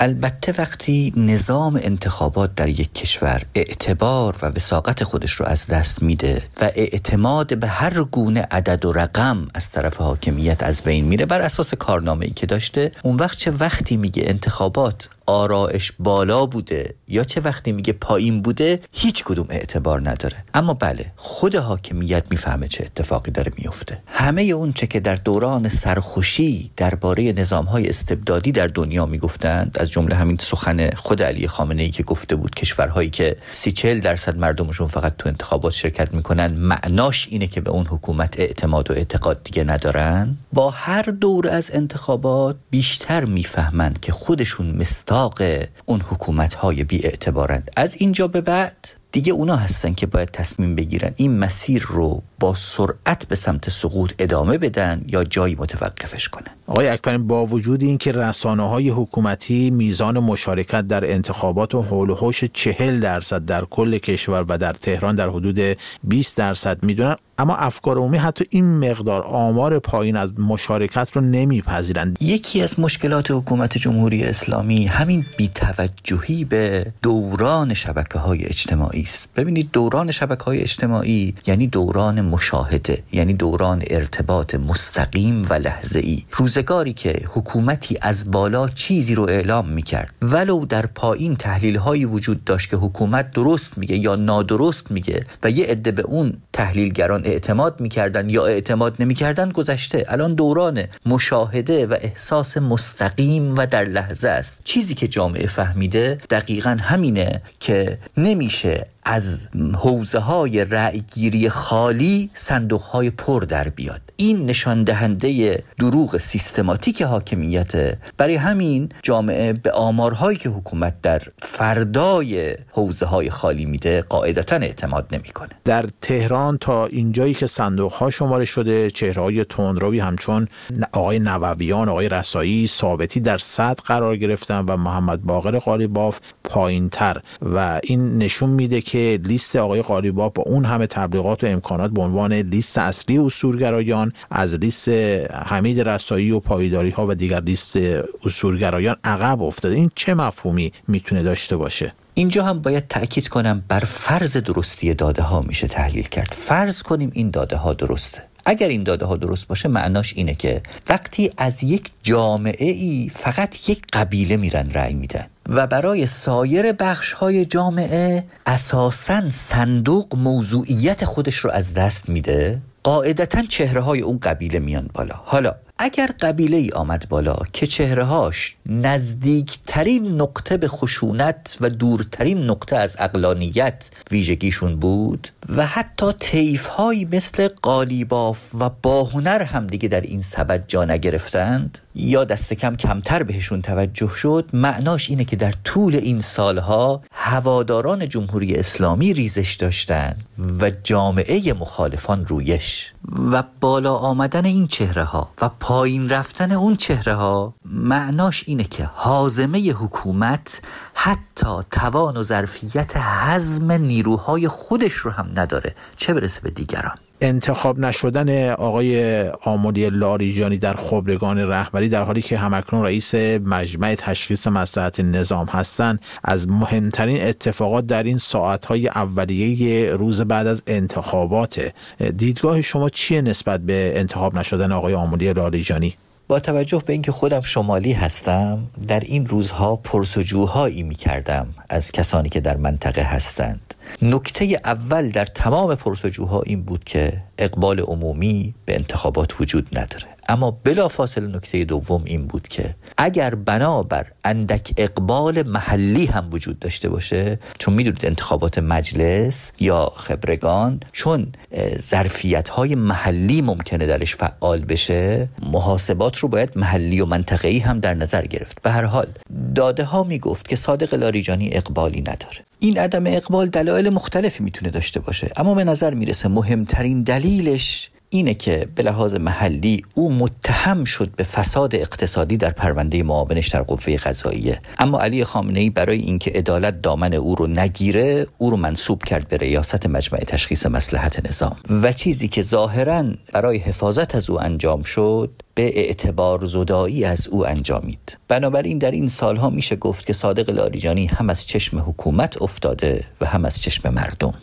البته 0.00 0.54
وقتی 0.58 1.12
نظام 1.16 1.80
انتخابات 1.82 2.54
در 2.54 2.68
یک 2.68 2.94
کشور 2.94 3.42
اعتبار 3.54 4.36
و 4.42 4.46
وساقت 4.46 5.04
خودش 5.04 5.32
رو 5.32 5.46
از 5.46 5.66
دست 5.66 6.02
میده 6.02 6.42
و 6.60 6.70
اعتماد 6.74 7.58
به 7.58 7.66
هر 7.66 8.02
گونه 8.02 8.46
عدد 8.50 8.84
و 8.84 8.92
رقم 8.92 9.48
از 9.54 9.70
طرف 9.70 9.96
حاکمیت 9.96 10.62
از 10.62 10.82
بین 10.82 11.04
میره 11.04 11.26
بر 11.26 11.40
اساس 11.40 11.74
کارنامه 11.74 12.24
ای 12.26 12.32
که 12.32 12.46
داشته 12.46 12.92
اون 13.04 13.16
وقت 13.16 13.38
چه 13.38 13.50
وقتی 13.50 13.96
میگه 13.96 14.22
انتخابات 14.26 15.08
آرائش 15.26 15.92
بالا 15.98 16.46
بوده 16.46 16.94
یا 17.08 17.24
چه 17.24 17.40
وقتی 17.40 17.72
میگه 17.72 17.92
پایین 17.92 18.42
بوده 18.42 18.80
هیچ 18.92 19.24
کدوم 19.24 19.46
اعتبار 19.50 20.10
نداره. 20.10 20.36
اما 20.54 20.74
بله 20.74 21.12
خود 21.16 21.54
حاکمیت 21.54 22.24
می‌فهمه 22.30 22.68
چه 22.68 22.84
اتفاقی 22.84 23.30
داره 23.30 23.52
میفته. 23.56 24.02
همه 24.06 24.42
اون 24.42 24.72
چه 24.72 24.86
که 24.86 25.00
در 25.00 25.14
دوران 25.14 25.68
سرخوشی 25.68 26.70
درباره 26.76 27.32
نظام 27.32 27.64
های 27.64 27.88
استبدادی 27.88 28.52
در 28.52 28.66
دنیا 28.66 29.06
می‌گفتند 29.06 29.76
از 29.80 29.90
جمله 29.90 30.16
همین 30.16 30.36
سخن 30.40 30.90
خود 30.90 31.22
علی 31.22 31.46
خامنه 31.46 31.82
ای 31.82 31.90
که 31.90 32.02
گفته 32.02 32.36
بود 32.36 32.54
کشورهایی 32.54 33.10
که 33.10 33.36
سی 33.52 33.72
چل 33.72 34.00
درصد 34.00 34.36
مردمشون 34.36 34.86
فقط 34.86 35.16
تو 35.16 35.28
انتخابات 35.28 35.72
شرکت 35.72 36.14
می‌کنن 36.14 36.54
معناش 36.54 37.28
اینه 37.30 37.46
که 37.46 37.60
به 37.60 37.70
اون 37.70 37.86
حکومت 37.86 38.40
اعتماد 38.40 38.90
و 38.90 38.94
اعتقاد 38.94 39.44
دیگه 39.44 39.64
ندارن. 39.64 40.36
با 40.52 40.70
هر 40.70 41.02
دور 41.02 41.48
از 41.48 41.70
انتخابات 41.74 42.56
بیشتر 42.70 43.24
می‌فهمند 43.24 44.00
که 44.00 44.12
خودشون 44.12 44.66
مستاق 45.14 45.42
اون 45.86 46.00
حکومت 46.00 46.54
های 46.54 46.84
بی 46.84 47.06
اعتبارند 47.06 47.70
از 47.76 47.96
اینجا 47.98 48.28
به 48.28 48.40
بعد 48.40 48.88
دیگه 49.12 49.32
اونا 49.32 49.56
هستن 49.56 49.94
که 49.94 50.06
باید 50.06 50.28
تصمیم 50.30 50.74
بگیرن. 50.74 51.14
این 51.16 51.38
مسیر 51.38 51.82
رو 51.88 52.22
با 52.44 52.54
سرعت 52.54 53.28
به 53.28 53.36
سمت 53.36 53.70
سقوط 53.70 54.12
ادامه 54.18 54.58
بدن 54.58 55.04
یا 55.06 55.24
جایی 55.24 55.54
متوقفش 55.54 56.28
کنن. 56.28 56.50
آقای 56.66 56.88
اکبرین 56.88 57.26
با 57.26 57.46
وجود 57.46 57.82
اینکه 57.82 58.12
رسانه 58.12 58.68
های 58.68 58.88
حکومتی 58.88 59.70
میزان 59.70 60.18
مشارکت 60.18 60.86
در 60.86 61.10
انتخابات 61.10 61.74
و 61.74 61.82
حول 61.82 62.10
و 62.10 62.14
حوش 62.14 62.44
چهل 62.44 63.00
درصد 63.00 63.44
در 63.44 63.64
کل 63.64 63.98
کشور 63.98 64.44
و 64.48 64.58
در 64.58 64.72
تهران 64.72 65.16
در 65.16 65.28
حدود 65.28 65.60
20 66.04 66.36
درصد 66.36 66.84
می‌دونن 66.84 67.16
اما 67.38 67.56
افکار 67.56 67.96
عمومی 67.98 68.18
حتی 68.18 68.44
این 68.50 68.90
مقدار 68.90 69.22
آمار 69.22 69.78
پایین 69.78 70.16
از 70.16 70.30
مشارکت 70.38 71.10
رو 71.12 71.20
نمیپذیرند. 71.20 72.16
یکی 72.20 72.62
از 72.62 72.80
مشکلات 72.80 73.30
حکومت 73.30 73.78
جمهوری 73.78 74.22
اسلامی 74.22 74.86
همین 74.86 75.26
بیتوجهی 75.38 76.44
به 76.44 76.92
دوران 77.02 77.74
شبکه 77.74 78.18
های 78.18 78.44
اجتماعی 78.44 79.02
است. 79.02 79.28
ببینید 79.36 79.70
دوران 79.72 80.10
شبکه 80.10 80.44
های 80.44 80.60
اجتماعی 80.60 81.34
یعنی 81.46 81.66
دوران 81.66 82.20
مشاهده 82.34 83.02
یعنی 83.12 83.34
دوران 83.34 83.82
ارتباط 83.90 84.54
مستقیم 84.54 85.46
و 85.50 85.54
لحظه 85.54 85.98
ای 85.98 86.22
روزگاری 86.32 86.92
که 86.92 87.22
حکومتی 87.34 87.98
از 88.00 88.30
بالا 88.30 88.68
چیزی 88.68 89.14
رو 89.14 89.22
اعلام 89.22 89.68
می‌کرد. 89.68 90.14
ولو 90.22 90.66
در 90.66 90.86
پایین 90.86 91.36
تحلیل 91.36 91.76
هایی 91.76 92.04
وجود 92.04 92.44
داشت 92.44 92.70
که 92.70 92.76
حکومت 92.76 93.30
درست 93.30 93.78
میگه 93.78 93.96
یا 93.96 94.16
نادرست 94.16 94.90
میگه 94.90 95.24
و 95.42 95.50
یه 95.50 95.66
عده 95.66 95.90
به 95.90 96.02
اون 96.02 96.32
تحلیلگران 96.52 97.24
اعتماد 97.24 97.80
می‌کردن 97.80 98.30
یا 98.30 98.46
اعتماد 98.46 98.96
نمی‌کردن 98.98 99.48
گذشته. 99.48 100.04
الان 100.08 100.34
دوران 100.34 100.84
مشاهده 101.06 101.86
و 101.86 101.96
احساس 102.00 102.56
مستقیم 102.56 103.54
و 103.56 103.66
در 103.66 103.84
لحظه 103.84 104.28
است. 104.28 104.60
چیزی 104.64 104.94
که 104.94 105.08
جامعه 105.08 105.46
فهمیده 105.46 106.18
دقیقا 106.30 106.76
همینه 106.80 107.42
که 107.60 107.98
نمیشه 108.16 108.86
از 109.04 109.48
حوزه 109.74 110.18
های 110.18 110.64
رأیگیری 110.64 111.48
خالی 111.48 112.30
صندوق 112.34 112.82
های 112.82 113.10
پر 113.10 113.40
در 113.40 113.68
بیاد. 113.68 114.03
این 114.16 114.46
نشان 114.46 114.84
دهنده 114.84 115.62
دروغ 115.78 116.18
سیستماتیک 116.18 117.02
حاکمیت 117.02 117.98
برای 118.16 118.34
همین 118.34 118.88
جامعه 119.02 119.52
به 119.52 119.72
آمارهایی 119.72 120.38
که 120.38 120.48
حکومت 120.48 121.00
در 121.02 121.22
فردای 121.42 122.56
حوزه 122.70 123.06
های 123.06 123.30
خالی 123.30 123.64
میده 123.64 124.02
قاعدتا 124.02 124.56
اعتماد 124.56 125.06
نمی‌کنه. 125.12 125.48
در 125.64 125.86
تهران 126.00 126.58
تا 126.58 126.86
اینجایی 126.86 127.34
که 127.34 127.46
صندوق 127.46 127.92
ها 127.92 128.10
شماره 128.10 128.44
شده 128.44 128.90
چهره 128.90 129.22
های 129.22 129.44
تندروی 129.44 130.00
همچون 130.00 130.48
آقای 130.92 131.18
نوویان 131.18 131.88
آقای 131.88 132.08
رسایی 132.08 132.66
ثابتی 132.66 133.20
در 133.20 133.38
صد 133.38 133.78
قرار 133.84 134.16
گرفتن 134.16 134.64
و 134.68 134.76
محمد 134.76 135.22
باقر 135.22 135.58
قالیباف 135.58 136.20
پایین 136.44 136.88
تر 136.88 137.20
و 137.42 137.80
این 137.82 138.18
نشون 138.18 138.50
میده 138.50 138.80
که 138.80 139.20
لیست 139.24 139.56
آقای 139.56 139.82
قالیباف 139.82 140.32
با 140.34 140.42
اون 140.46 140.64
همه 140.64 140.86
تبلیغات 140.86 141.44
و 141.44 141.46
امکانات 141.46 141.90
به 141.90 142.02
عنوان 142.02 142.32
لیست 142.32 142.78
اصلی 142.78 143.18
اصولگرایان 143.18 144.03
از 144.30 144.54
لیست 144.54 144.88
حمید 145.32 145.80
رسایی 145.80 146.30
و 146.30 146.40
پایداری 146.40 146.90
ها 146.90 147.06
و 147.06 147.14
دیگر 147.14 147.40
لیست 147.40 147.76
اصولگرایان 148.24 148.96
عقب 149.04 149.42
افتاده. 149.42 149.74
این 149.74 149.90
چه 149.94 150.14
مفهومی 150.14 150.72
می‌تونه 150.88 151.22
داشته 151.22 151.56
باشه؟ 151.56 151.92
اینجا 152.14 152.44
هم 152.44 152.62
باید 152.62 152.88
تأکید 152.88 153.28
کنم 153.28 153.64
بر 153.68 153.80
فرض 153.80 154.36
درستی 154.36 154.94
داده 154.94 155.22
ها 155.22 155.40
میشه 155.40 155.66
تحلیل 155.66 156.08
کرد. 156.08 156.34
فرض 156.36 156.82
کنیم 156.82 157.10
این 157.14 157.30
داده 157.30 157.56
ها 157.56 157.74
درسته. 157.74 158.22
اگر 158.46 158.68
این 158.68 158.82
داده 158.82 159.06
ها 159.06 159.16
درست 159.16 159.48
باشه 159.48 159.68
معناش 159.68 160.12
اینه 160.16 160.34
که 160.34 160.62
وقتی 160.88 161.30
از 161.36 161.64
یک 161.64 161.90
جامعه 162.02 162.72
ای 162.72 163.10
فقط 163.14 163.68
یک 163.68 163.82
قبیله 163.92 164.36
میرن 164.36 164.70
رأی 164.70 164.94
میدن 164.94 165.26
و 165.48 165.66
برای 165.66 166.06
سایر 166.06 166.72
بخش 166.72 167.12
های 167.12 167.44
جامعه 167.44 168.24
اساسا 168.46 169.30
صندوق 169.30 170.16
موضوعیت 170.16 171.04
خودش 171.04 171.36
رو 171.36 171.50
از 171.50 171.74
دست 171.74 172.08
میده 172.08 172.60
قاعدتا 172.84 173.42
چهره 173.42 173.80
های 173.80 174.00
اون 174.00 174.18
قبیله 174.18 174.58
میان 174.58 174.90
بالا. 174.94 175.14
حالا 175.24 175.54
اگر 175.78 176.10
قبیله 176.20 176.56
ای 176.56 176.70
آمد 176.70 177.06
بالا 177.08 177.36
که 177.52 177.66
چهرههاش 177.66 178.56
نزدیکترین 178.66 180.20
نقطه 180.20 180.56
به 180.56 180.68
خشونت 180.68 181.56
و 181.60 181.70
دورترین 181.70 182.50
نقطه 182.50 182.76
از 182.76 182.96
اقلانیت 182.98 183.90
ویژگیشون 184.10 184.76
بود 184.76 185.28
و 185.56 185.66
حتی 185.66 186.12
تیف 186.20 186.70
مثل 187.12 187.48
قالیباف 187.62 188.54
و 188.60 188.70
باهنر 188.82 189.42
هم 189.42 189.66
دیگه 189.66 189.88
در 189.88 190.00
این 190.00 190.22
سبد 190.22 190.64
جا 190.68 190.84
نگرفتند 190.84 191.78
یا 191.94 192.24
دست 192.24 192.52
کم 192.52 192.76
کمتر 192.76 193.22
بهشون 193.22 193.62
توجه 193.62 194.08
شد 194.08 194.48
معناش 194.52 195.10
اینه 195.10 195.24
که 195.24 195.36
در 195.36 195.52
طول 195.64 195.96
این 195.96 196.20
سالها 196.20 197.00
هواداران 197.12 198.08
جمهوری 198.08 198.54
اسلامی 198.54 199.12
ریزش 199.14 199.54
داشتند 199.54 200.24
و 200.60 200.70
جامعه 200.70 201.52
مخالفان 201.52 202.26
رویش. 202.26 202.92
و 203.32 203.42
بالا 203.60 203.94
آمدن 203.94 204.44
این 204.44 204.66
چهره 204.66 205.04
ها 205.04 205.30
و 205.40 205.48
پایین 205.48 206.08
رفتن 206.08 206.52
اون 206.52 206.76
چهره 206.76 207.14
ها 207.14 207.54
معناش 207.64 208.44
اینه 208.46 208.64
که 208.64 208.84
حازمه 208.84 209.70
حکومت 209.70 210.62
حتی 210.94 211.56
توان 211.70 212.16
و 212.16 212.22
ظرفیت 212.22 212.96
حزم 212.96 213.72
نیروهای 213.72 214.48
خودش 214.48 214.92
رو 214.92 215.10
هم 215.10 215.30
نداره. 215.34 215.74
چه 215.96 216.14
برسه 216.14 216.40
به 216.40 216.50
دیگران؟ 216.50 216.98
انتخاب 217.20 217.78
نشدن 217.78 218.50
آقای 218.50 219.22
آمولی 219.28 219.90
لاریجانی 219.90 220.58
در 220.58 220.74
خبرگان 220.74 221.38
رهبری 221.38 221.88
در 221.88 222.02
حالی 222.02 222.22
که 222.22 222.38
همکنون 222.38 222.82
رئیس 222.82 223.14
مجمع 223.14 223.94
تشخیص 223.94 224.46
مسلحت 224.46 225.00
نظام 225.00 225.46
هستند 225.46 226.00
از 226.24 226.48
مهمترین 226.48 227.22
اتفاقات 227.22 227.86
در 227.86 228.02
این 228.02 228.18
ساعتهای 228.18 228.88
اولیه 228.88 229.92
روز 229.92 230.20
بعد 230.20 230.46
از 230.46 230.62
انتخابات. 230.66 231.72
دیدگاه 232.16 232.60
شما 232.60 232.88
چیه 232.88 233.22
نسبت 233.22 233.60
به 233.60 233.92
انتخاب 233.96 234.38
نشدن 234.38 234.72
آقای 234.72 234.94
آمولی 234.94 235.32
لاریجانی؟ 235.32 235.96
با 236.28 236.40
توجه 236.40 236.82
به 236.86 236.92
اینکه 236.92 237.12
خودم 237.12 237.40
شمالی 237.40 237.92
هستم 237.92 238.66
در 238.88 239.00
این 239.00 239.26
روزها 239.26 239.76
پرسجوهایی 239.76 240.82
می 240.82 240.94
کردم 240.94 241.54
از 241.68 241.92
کسانی 241.92 242.28
که 242.28 242.40
در 242.40 242.56
منطقه 242.56 243.02
هستند. 243.02 243.73
نکته 244.02 244.60
اول 244.64 245.10
در 245.10 245.24
تمام 245.24 245.74
پرسجوها 245.74 246.42
این 246.42 246.62
بود 246.62 246.84
که 246.84 247.22
اقبال 247.38 247.80
عمومی 247.80 248.54
به 248.64 248.74
انتخابات 248.74 249.40
وجود 249.40 249.78
نداره. 249.78 250.04
اما 250.28 250.50
بلافاصله 250.50 251.26
نکته 251.36 251.64
دوم 251.64 252.02
این 252.04 252.26
بود 252.26 252.48
که 252.48 252.74
اگر 252.98 253.34
بنابر 253.34 254.06
اندک 254.24 254.72
اقبال 254.76 255.42
محلی 255.42 256.06
هم 256.06 256.28
وجود 256.32 256.58
داشته 256.58 256.88
باشه 256.88 257.38
چون 257.58 257.74
می‌دونید 257.74 258.06
انتخابات 258.06 258.58
مجلس 258.58 259.52
یا 259.60 259.92
خبرگان 259.96 260.80
چون 260.92 261.32
ظرفیت 261.80 262.48
های 262.48 262.74
محلی 262.74 263.42
ممکنه 263.42 263.86
درش 263.86 264.16
فعال 264.16 264.64
بشه 264.64 265.28
محاسبات 265.52 266.18
رو 266.18 266.28
باید 266.28 266.50
محلی 266.56 267.00
و 267.00 267.06
منطقه‌ای 267.06 267.58
هم 267.58 267.80
در 267.80 267.94
نظر 267.94 268.22
گرفت. 268.22 268.62
به 268.62 268.70
هر 268.70 268.84
حال 268.84 269.06
داده 269.54 269.84
ها 269.84 270.04
می‌گفت 270.04 270.48
که 270.48 270.56
صادق 270.56 270.94
لاریجانی 270.94 271.50
اقبالی 271.52 272.00
نداره. 272.00 272.44
این 272.58 272.78
عدم 272.78 273.06
اقبال 273.06 273.46
دلایل 273.46 273.73
مختلفی 273.82 274.44
می‌تونه 274.44 274.70
داشته 274.70 275.00
باشه. 275.00 275.30
اما 275.36 275.54
به 275.54 275.64
نظر 275.64 275.94
می‌رسه 275.94 276.28
مهمترین 276.28 277.02
دلیلش 277.02 277.90
اینه 278.14 278.34
که 278.34 278.68
به 278.74 278.82
لحاظ 278.82 279.14
محلی 279.14 279.82
او 279.94 280.12
متهم 280.12 280.84
شد 280.84 281.10
به 281.16 281.24
فساد 281.24 281.74
اقتصادی 281.74 282.36
در 282.36 282.50
پرونده 282.50 283.02
معاونش 283.02 283.48
در 283.48 283.62
قوه 283.62 283.96
قضاییه. 283.96 284.58
اما 284.78 285.00
علی 285.00 285.24
خامنه 285.24 285.60
ای 285.60 285.70
برای 285.70 285.98
اینکه 285.98 286.30
عدالت 286.30 286.80
دامن 286.80 287.14
او 287.14 287.34
رو 287.34 287.46
نگیره 287.46 288.26
او 288.38 288.50
رو 288.50 288.56
منصوب 288.56 289.02
کرد 289.02 289.28
به 289.28 289.36
ریاست 289.36 289.86
مجمع 289.86 290.18
تشخیص 290.18 290.66
مسلحت 290.66 291.26
نظام. 291.28 291.56
و 291.82 291.92
چیزی 291.92 292.28
که 292.28 292.42
ظاهرا 292.42 293.04
برای 293.32 293.56
حفاظت 293.56 294.14
از 294.14 294.30
او 294.30 294.42
انجام 294.42 294.82
شد 294.82 295.30
به 295.54 295.78
اعتبار 295.78 296.46
زدایی 296.46 297.04
از 297.04 297.28
او 297.28 297.46
انجامید. 297.46 298.18
بنابراین 298.28 298.78
در 298.78 298.90
این 298.90 299.08
سالها 299.08 299.50
میشه 299.50 299.76
گفت 299.76 300.06
که 300.06 300.12
صادق 300.12 300.50
لاریجانی 300.50 301.06
هم 301.06 301.30
از 301.30 301.46
چشم 301.46 301.78
حکومت 301.78 302.42
افتاده 302.42 303.04
و 303.20 303.26
هم 303.26 303.44
از 303.44 303.62
چشم 303.62 303.94
مردم. 303.94 304.34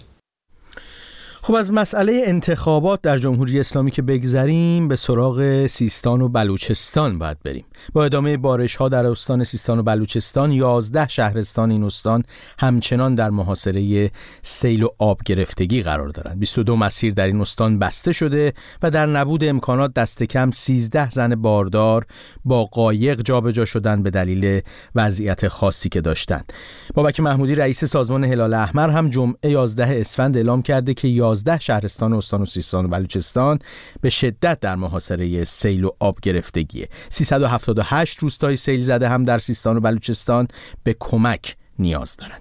خب 1.44 1.54
از 1.54 1.72
مسئله 1.72 2.22
انتخابات 2.26 3.02
در 3.02 3.18
جمهوری 3.18 3.60
اسلامی 3.60 3.92
که 3.92 4.02
بگذریم 4.02 4.88
به 4.88 4.96
سراغ 4.96 5.66
سیستان 5.66 6.22
و 6.22 6.30
بلوچستان 6.30 7.20
باید 7.20 7.38
بریم. 7.44 7.66
با 7.94 8.06
ادامه 8.06 8.38
بارش 8.38 8.76
ها 8.76 8.90
در 8.90 9.06
استان 9.06 9.44
سیستان 9.44 9.80
و 9.80 9.84
بلوچستان 9.84 10.52
11 10.52 11.08
شهرستان 11.08 11.72
این 11.72 11.84
استان 11.84 12.24
همچنان 12.60 13.16
در 13.16 13.30
محاصره 13.30 14.12
سیل 14.42 14.84
و 14.84 14.88
آب 14.98 15.20
گرفتگی 15.26 15.82
قرار 15.82 16.10
دارند. 16.10 16.40
22 16.40 16.76
مسیر 16.76 17.14
در 17.14 17.28
این 17.28 17.42
استان 17.42 17.80
بسته 17.80 18.12
شده 18.12 18.54
و 18.84 18.92
در 18.92 19.06
نبود 19.06 19.44
امکانات 19.44 19.94
دست 19.94 20.24
کم 20.24 20.52
13 20.52 21.10
زن 21.10 21.36
باردار 21.36 22.06
با 22.46 22.66
قایق 22.66 23.22
جابجا 23.22 23.66
شدن 23.66 24.04
به 24.04 24.10
دلیل 24.10 24.62
وضعیت 24.96 25.48
خاصی 25.48 25.90
که 25.90 26.02
داشتند. 26.02 26.54
بابک 26.94 27.20
محمودی 27.20 27.56
رئیس 27.56 27.84
سازمان 27.84 28.24
هلال 28.24 28.54
احمر 28.54 28.90
هم 28.90 29.10
جمعه 29.10 29.50
11 29.52 30.02
اسفند 30.02 30.38
اعلام 30.38 30.62
کرده 30.62 30.94
که 30.94 31.08
11 31.32 31.60
شهرستان 31.60 32.14
استان 32.14 32.42
و 32.42 32.46
سیستان 32.46 32.86
و 32.86 32.88
بلوچستان 32.88 33.60
به 34.02 34.10
شدت 34.10 34.60
در 34.60 34.76
محاصره 34.76 35.44
سیل 35.44 35.84
و 35.84 35.90
آب 36.00 36.20
گرفتگیه 36.22 36.90
378 37.10 38.20
روستای 38.20 38.56
سیل 38.56 38.82
زده 38.82 39.10
هم 39.10 39.26
در 39.26 39.40
سیستان 39.40 39.78
و 39.78 39.80
بلوچستان 39.80 40.48
به 40.84 40.96
کمک 41.00 41.56
نیاز 41.80 42.18
دارند. 42.18 42.41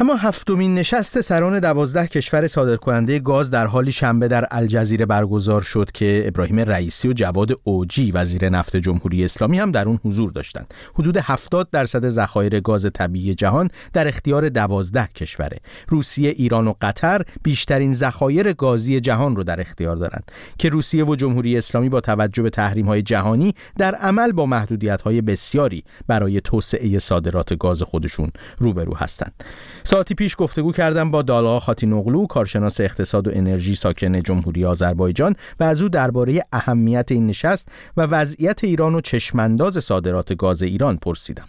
اما 0.00 0.16
هفتمین 0.16 0.74
نشست 0.74 1.20
سران 1.20 1.60
دوازده 1.60 2.06
کشور 2.06 2.46
صادرکننده 2.46 3.18
گاز 3.18 3.50
در 3.50 3.66
حالی 3.66 3.92
شنبه 3.92 4.28
در 4.28 4.46
الجزیره 4.50 5.06
برگزار 5.06 5.60
شد 5.60 5.92
که 5.92 6.24
ابراهیم 6.26 6.60
رئیسی 6.60 7.08
و 7.08 7.12
جواد 7.12 7.60
اوجی 7.64 8.12
وزیر 8.12 8.48
نفت 8.48 8.76
جمهوری 8.76 9.24
اسلامی 9.24 9.58
هم 9.58 9.72
در 9.72 9.88
اون 9.88 10.00
حضور 10.04 10.30
داشتند. 10.30 10.74
حدود 10.94 11.16
70 11.16 11.70
درصد 11.70 12.08
ذخایر 12.08 12.60
گاز 12.60 12.90
طبیعی 12.94 13.34
جهان 13.34 13.70
در 13.92 14.08
اختیار 14.08 14.48
دوازده 14.48 15.08
کشوره. 15.16 15.58
روسیه، 15.88 16.30
ایران 16.30 16.68
و 16.68 16.74
قطر 16.80 17.22
بیشترین 17.42 17.92
ذخایر 17.92 18.52
گازی 18.52 19.00
جهان 19.00 19.36
رو 19.36 19.44
در 19.44 19.60
اختیار 19.60 19.96
دارند 19.96 20.32
که 20.58 20.68
روسیه 20.68 21.04
و 21.04 21.16
جمهوری 21.16 21.58
اسلامی 21.58 21.88
با 21.88 22.00
توجه 22.00 22.42
به 22.42 22.50
تحریم 22.50 22.86
های 22.86 23.02
جهانی 23.02 23.54
در 23.78 23.94
عمل 23.94 24.32
با 24.32 24.46
محدودیت 24.46 25.02
های 25.02 25.20
بسیاری 25.20 25.84
برای 26.06 26.40
توسعه 26.40 26.98
صادرات 26.98 27.58
گاز 27.58 27.82
خودشون 27.82 28.30
روبرو 28.58 28.96
هستند. 28.96 29.44
ساعتی 29.86 30.14
پیش 30.14 30.36
گفتگو 30.38 30.72
کردم 30.72 31.10
با 31.10 31.22
دالا 31.22 31.58
نقلو 31.82 32.26
کارشناس 32.26 32.80
اقتصاد 32.80 33.28
و 33.28 33.30
انرژی 33.34 33.74
ساکن 33.74 34.22
جمهوری 34.22 34.64
آذربایجان 34.64 35.34
و 35.60 35.64
از 35.64 35.82
او 35.82 35.88
درباره 35.88 36.42
اهمیت 36.52 37.12
این 37.12 37.26
نشست 37.26 37.92
و 37.96 38.02
وضعیت 38.02 38.64
ایران 38.64 38.94
و 38.94 39.00
چشمانداز 39.00 39.84
صادرات 39.84 40.34
گاز 40.34 40.62
ایران 40.62 40.96
پرسیدم. 40.96 41.44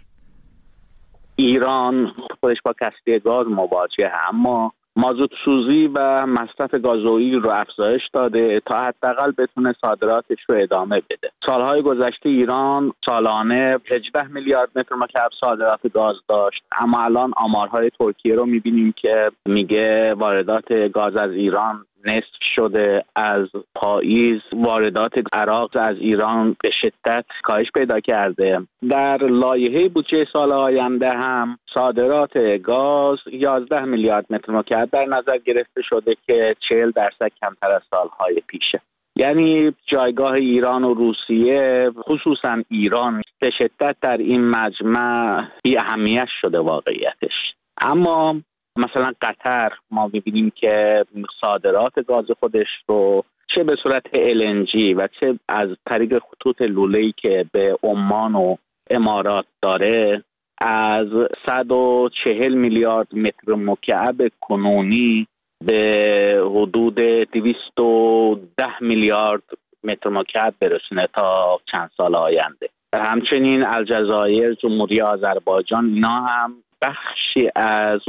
ایران 1.36 2.12
خودش 2.40 2.56
با 2.64 2.74
کسری 2.80 3.20
گاز 3.20 3.46
مواجه 3.46 4.10
اما 4.28 4.72
مازوت 4.98 5.30
سوزی 5.44 5.90
و 5.94 6.26
مصرف 6.26 6.74
گازوئیل 6.74 7.34
رو 7.34 7.50
افزایش 7.50 8.02
داده 8.12 8.60
تا 8.66 8.82
حداقل 8.82 9.32
بتونه 9.38 9.74
صادراتش 9.80 10.38
رو 10.48 10.54
ادامه 10.58 11.02
بده. 11.10 11.30
سالهای 11.46 11.82
گذشته 11.82 12.28
ایران 12.28 12.92
سالانه 13.06 13.78
18 13.90 14.28
میلیارد 14.28 14.78
متر 14.78 14.94
مکعب 14.94 15.30
صادرات 15.40 15.80
گاز 15.94 16.16
داشت 16.28 16.62
اما 16.80 16.98
الان 16.98 17.32
آمارهای 17.36 17.90
ترکیه 17.98 18.34
رو 18.34 18.46
می‌بینیم 18.46 18.94
که 18.96 19.30
میگه 19.46 20.14
واردات 20.14 20.72
گاز 20.72 21.16
از 21.16 21.30
ایران 21.30 21.84
نصف 22.04 22.42
شده 22.54 23.04
از 23.16 23.46
پاییز 23.74 24.40
واردات 24.52 25.12
عراق 25.32 25.70
از 25.74 25.96
ایران 26.00 26.56
به 26.62 26.70
شدت 26.82 27.24
کاهش 27.42 27.66
پیدا 27.74 28.00
کرده. 28.00 28.60
در 28.90 29.16
لایحه 29.16 29.88
بودجه 29.88 30.26
سال 30.32 30.52
آینده 30.52 31.10
هم 31.10 31.58
صادرات 31.74 32.38
گاز 32.62 33.18
11 33.32 33.84
میلیارد 33.84 34.26
متر 34.30 34.52
مکعب 34.52 34.90
در 34.90 35.04
نظر 35.04 35.38
گرفته 35.38 35.82
شده 35.82 36.16
که 36.26 36.56
40 36.68 36.90
درصد 36.90 37.30
کمتر 37.42 37.72
از 37.72 37.82
سالهای 37.90 38.42
پیشه 38.46 38.80
یعنی 39.16 39.74
جایگاه 39.86 40.32
ایران 40.32 40.84
و 40.84 40.94
روسیه 40.94 41.90
خصوصا 41.98 42.62
ایران 42.70 43.22
به 43.40 43.50
شدت 43.58 43.96
در 44.00 44.16
این 44.16 44.50
مجمع 44.50 45.44
بی 45.62 45.78
اهمیت 45.78 46.28
شده 46.40 46.58
واقعیتش. 46.58 47.54
اما 47.80 48.36
مثلا 48.78 49.12
قطر 49.22 49.72
ما 49.90 50.10
می‌بینیم 50.12 50.52
که 50.54 51.04
صادرات 51.40 52.06
گاز 52.06 52.24
خودش 52.40 52.68
رو 52.88 53.24
چه 53.54 53.64
به 53.64 53.76
صورت 53.82 54.06
LNG 54.06 54.94
و 54.96 55.08
چه 55.20 55.38
از 55.48 55.68
طریق 55.86 56.18
خطوط 56.18 56.62
لوله‌ای 56.62 57.14
که 57.16 57.46
به 57.52 57.78
عمان 57.82 58.34
و 58.34 58.56
امارات 58.90 59.46
داره 59.62 60.24
از 60.60 61.06
140 61.46 62.54
میلیارد 62.54 63.14
متر 63.14 63.54
مکعب 63.54 64.30
کنونی 64.40 65.26
به 65.64 66.42
حدود 66.54 66.94
210 66.94 68.82
میلیارد 68.82 69.42
متر 69.84 70.10
مکعب 70.10 70.54
برسونه 70.60 71.08
تا 71.14 71.60
چند 71.72 71.90
سال 71.96 72.14
آینده. 72.14 72.68
همچنین 72.94 73.64
الجزایر 73.66 74.54
جمهوری 74.54 75.00
آذربایجان 75.00 75.84
اینا 75.84 76.20
هم 76.20 76.54
بخشی 76.82 77.50
از 77.56 78.00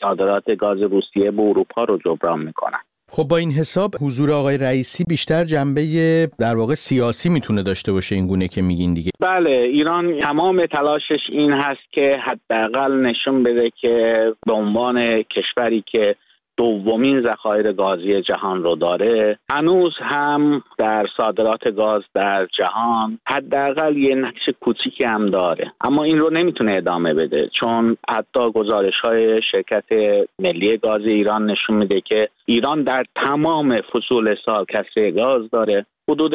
صادرات 0.00 0.50
گاز 0.50 0.78
روسیه 0.82 1.30
به 1.30 1.42
اروپا 1.42 1.84
رو 1.84 1.98
جبران 2.04 2.42
می‌کنن. 2.42 2.78
خب 3.08 3.22
با 3.22 3.36
این 3.36 3.50
حساب 3.50 3.90
حضور 4.00 4.32
آقای 4.32 4.58
رئیسی 4.58 5.04
بیشتر 5.08 5.44
جنبه 5.44 5.82
در 6.38 6.56
واقع 6.56 6.74
سیاسی 6.74 7.28
می‌تونه 7.28 7.62
داشته 7.62 7.92
باشه 7.92 8.14
این 8.14 8.26
گونه 8.26 8.48
که 8.48 8.62
میگین 8.62 8.94
دیگه. 8.94 9.10
بله 9.20 9.50
ایران 9.50 10.20
تمام 10.20 10.66
تلاشش 10.66 11.20
این 11.28 11.52
هست 11.52 11.92
که 11.92 12.16
حداقل 12.26 12.92
نشون 12.92 13.42
بده 13.42 13.70
که 13.80 14.14
به 14.46 14.52
عنوان 14.52 15.22
کشوری 15.22 15.84
که 15.86 16.16
دومین 16.56 17.22
ذخایر 17.22 17.72
گازی 17.72 18.22
جهان 18.22 18.62
رو 18.62 18.76
داره. 18.76 19.38
هنوز 19.50 19.92
هم 20.00 20.62
در 20.78 21.06
صادرات 21.16 21.68
گاز 21.68 22.02
در 22.14 22.48
جهان 22.58 23.18
حداقل 23.26 23.96
یه 23.96 24.14
نقش 24.14 24.48
کوچیکی 24.60 25.04
هم 25.04 25.30
داره. 25.30 25.72
اما 25.80 26.04
این 26.04 26.18
رو 26.18 26.30
نمی‌تونه 26.30 26.72
ادامه 26.72 27.14
بده 27.14 27.50
چون 27.60 27.96
حتی 28.10 28.50
گزارش 28.54 29.00
های 29.04 29.40
شرکت 29.52 29.84
ملی 30.38 30.76
گاز 30.76 31.00
ایران 31.00 31.50
نشون 31.50 31.76
میده 31.76 32.00
که 32.00 32.28
ایران 32.46 32.82
در 32.82 33.04
تمام 33.24 33.80
فصول 33.80 34.36
سال 34.44 34.64
کسری 34.64 35.12
گاز 35.12 35.50
داره. 35.50 35.86
حدود 36.10 36.34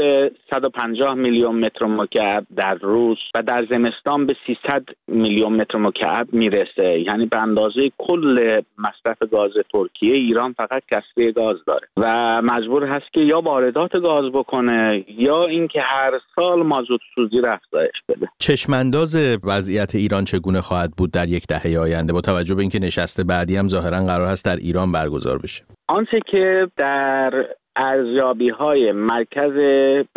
150 0.53 1.13
میلیون 1.13 1.65
متر 1.65 1.85
مکعب 1.85 2.45
در 2.55 2.73
روز 2.73 3.17
و 3.35 3.41
در 3.41 3.65
زمستان 3.69 4.25
به 4.25 4.35
300 4.47 4.83
میلیون 5.07 5.53
متر 5.53 5.77
مکعب 5.77 6.27
می‌رسه. 6.33 6.99
یعنی 7.07 7.25
به 7.25 7.41
اندازه 7.41 7.91
کل 7.97 8.61
مصرف 8.77 9.17
گاز 9.31 9.51
ترکیه 9.73 10.13
ایران 10.13 10.53
فقط 10.53 10.83
کسری 10.91 11.31
گاز 11.31 11.57
داره. 11.67 11.87
و 11.97 12.41
مجبور 12.41 12.85
هست 12.85 13.13
که 13.13 13.19
یا 13.19 13.41
واردات 13.41 13.97
گاز 13.97 14.31
بکنه 14.31 15.05
یا 15.07 15.43
اینکه 15.43 15.81
هر 15.81 16.19
سال 16.35 16.63
مازوت 16.63 17.01
سوزی 17.15 17.37
افزایش 17.37 17.95
بده. 18.09 18.27
چشمانداز 18.37 19.37
وضعیت 19.43 19.95
ایران 19.95 20.23
چگونه 20.23 20.61
خواهد 20.61 20.91
بود 20.97 21.11
در 21.11 21.29
یک 21.29 21.47
دهه 21.47 21.79
آینده؟ 21.79 22.13
با 22.13 22.21
توجه 22.21 22.55
به 22.55 22.61
اینکه 22.61 22.79
نشست 22.79 23.21
بعدی 23.21 23.57
هم 23.57 23.67
ظاهرا 23.67 24.05
قرار 24.05 24.27
هست 24.27 24.45
در 24.45 24.55
ایران 24.55 24.91
برگزار 24.91 25.37
بشه. 25.37 25.63
آنچه 25.87 26.19
که 26.31 26.67
در 26.77 27.45
ارزیابی 27.81 28.49
های 28.49 28.91
مرکز 28.91 29.53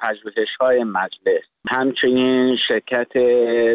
پژوهش 0.02 0.48
های 0.60 0.84
مجلس 0.84 1.42
همچنین 1.70 2.56
شرکت 2.68 3.16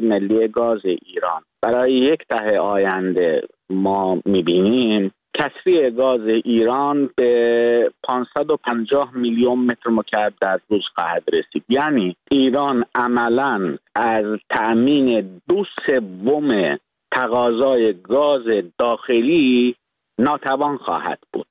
ملی 0.04 0.48
گاز 0.48 0.82
ایران. 0.84 1.42
برای 1.62 1.94
یک 1.94 2.20
دهه 2.30 2.58
آینده 2.58 3.42
ما 3.70 4.22
می‌بینیم 4.26 5.12
کسری 5.34 5.92
گاز 5.92 6.22
ایران 6.28 7.10
به 7.16 7.92
550 8.04 9.12
میلیون 9.16 9.60
متر 9.60 9.90
مکعب 9.90 10.34
در 10.42 10.60
روز 10.70 10.84
خواهد 10.96 11.24
رسید. 11.34 11.64
یعنی 11.70 12.16
ایران 12.32 12.86
عملا 12.96 13.78
از 13.96 14.26
تأمین 14.50 15.42
دو 15.50 15.64
سوم 15.86 16.78
تقاضای 17.12 17.94
گاز 17.94 18.44
داخلی 18.78 19.76
ناتوان 20.20 20.78
خواهد 20.78 21.20
بود. 21.34 21.48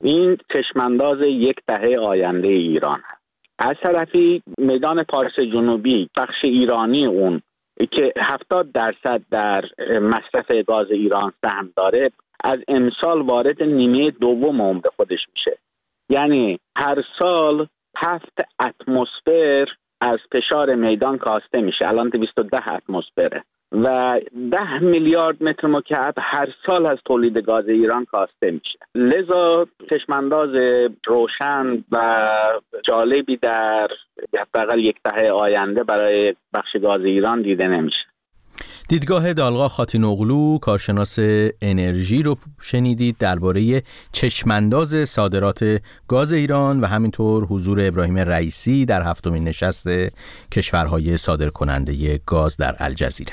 این 0.00 0.38
چشمانداز 0.54 1.18
یک 1.26 1.56
دهه 1.66 1.98
آینده 1.98 2.48
ایران 2.48 3.02
هست 3.04 3.26
از 3.58 3.74
طرفی 3.82 4.42
میدان 4.58 5.04
پارس 5.04 5.38
جنوبی 5.38 6.10
بخش 6.16 6.44
ایرانی 6.44 7.06
اون 7.06 7.42
که 7.90 8.12
70 8.16 8.72
درصد 8.72 9.22
در 9.30 9.64
مصرف 10.00 10.50
گاز 10.66 10.90
ایران 10.90 11.32
سهم 11.42 11.72
داره 11.76 12.10
از 12.44 12.58
امسال 12.68 13.20
وارد 13.22 13.62
نیمه 13.62 14.10
دوم 14.10 14.62
عمر 14.62 14.82
خودش 14.96 15.20
میشه. 15.34 15.58
یعنی 16.08 16.58
هر 16.76 17.04
سال 17.18 17.66
هفت 17.96 18.40
اتمسفر 18.60 19.66
از 20.00 20.18
فشار 20.32 20.74
میدان 20.74 21.18
کاسته 21.18 21.60
میشه. 21.60 21.88
الان 21.88 22.08
210 22.08 22.72
اتمسفره. 22.72 23.44
و 23.72 24.20
ده 24.52 24.78
میلیارد 24.78 25.42
متر 25.42 25.66
مکعب 25.66 26.14
هر 26.18 26.48
سال 26.66 26.86
از 26.86 26.98
تولید 27.04 27.38
گاز 27.38 27.68
ایران 27.68 28.04
کاسته 28.04 28.50
میشه. 28.50 28.78
لذا 28.94 29.66
چشمانداز 29.90 30.50
روشن 31.06 31.84
و 31.92 32.28
جالبی 32.86 33.36
در 33.36 33.88
حداقل 34.40 34.78
یک 34.78 34.96
دهه 35.04 35.30
آینده 35.30 35.84
برای 35.84 36.34
بخش 36.54 36.76
گاز 36.82 37.00
ایران 37.00 37.42
دیده 37.42 37.68
نمیشه. 37.68 38.06
دیدگاه 38.88 39.32
دالغا 39.32 39.68
خاتین 39.68 40.04
اغلو 40.04 40.58
کارشناس 40.58 41.18
انرژی 41.62 42.22
رو 42.22 42.36
شنیدید 42.60 43.16
درباره 43.18 43.82
چشمانداز 44.12 45.08
صادرات 45.08 45.82
گاز 46.08 46.32
ایران 46.32 46.80
و 46.80 46.86
همینطور 46.86 47.44
حضور 47.44 47.80
ابراهیم 47.80 48.18
رئیسی 48.18 48.86
در 48.86 49.02
هفتمین 49.02 49.44
نشست 49.44 49.88
کشورهای 50.52 51.16
صادرکننده 51.16 52.20
گاز 52.26 52.56
در 52.56 52.76
الجزیره. 52.78 53.32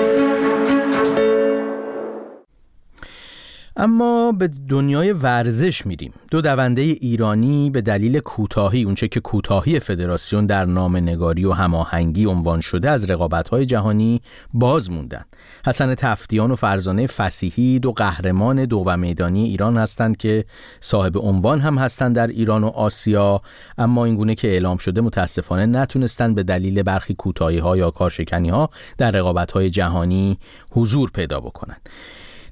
اما 3.75 4.31
به 4.31 4.49
دنیای 4.69 5.13
ورزش 5.13 5.85
میریم. 5.85 6.13
دو 6.31 6.41
دونده 6.41 6.81
ایرانی 6.81 7.69
به 7.69 7.81
دلیل 7.81 8.19
کوتاهی 8.19 8.83
اونچه 8.83 9.07
که 9.07 9.19
کوتاهی 9.19 9.79
فدراسیون 9.79 10.45
در 10.45 10.65
نام 10.65 10.97
نگاری 10.97 11.45
و 11.45 11.51
هماهنگی 11.51 12.25
عنوان 12.25 12.61
شده 12.61 12.89
از 12.89 13.09
رقابت‌های 13.09 13.65
جهانی 13.65 14.21
باز 14.53 14.91
موندن. 14.91 15.25
حسن 15.65 15.95
تفتیان 15.95 16.51
و 16.51 16.55
فرزانه 16.55 17.07
فسیحی 17.07 17.79
دو 17.79 17.91
قهرمان 17.91 18.65
دو 18.65 18.83
و 18.85 18.97
میدانی 18.97 19.43
ایران 19.43 19.77
هستند 19.77 20.17
که 20.17 20.45
صاحب 20.81 21.17
عنوان 21.17 21.59
هم 21.59 21.77
هستند 21.77 22.15
در 22.15 22.27
ایران 22.27 22.63
و 22.63 22.67
آسیا 22.67 23.41
اما 23.77 24.05
این 24.05 24.15
گونه 24.15 24.35
که 24.35 24.47
اعلام 24.47 24.77
شده 24.77 25.01
متاسفانه 25.01 25.65
نتونستند 25.65 26.35
به 26.35 26.43
دلیل 26.43 26.83
برخی 26.83 27.13
کوتاهی 27.13 27.57
ها 27.57 27.77
یا 27.77 27.91
کارشکنی 27.91 28.49
ها 28.49 28.69
در 28.97 29.11
رقابت‌های 29.11 29.69
جهانی 29.69 30.37
حضور 30.71 31.11
پیدا 31.11 31.39
بکنند. 31.39 31.89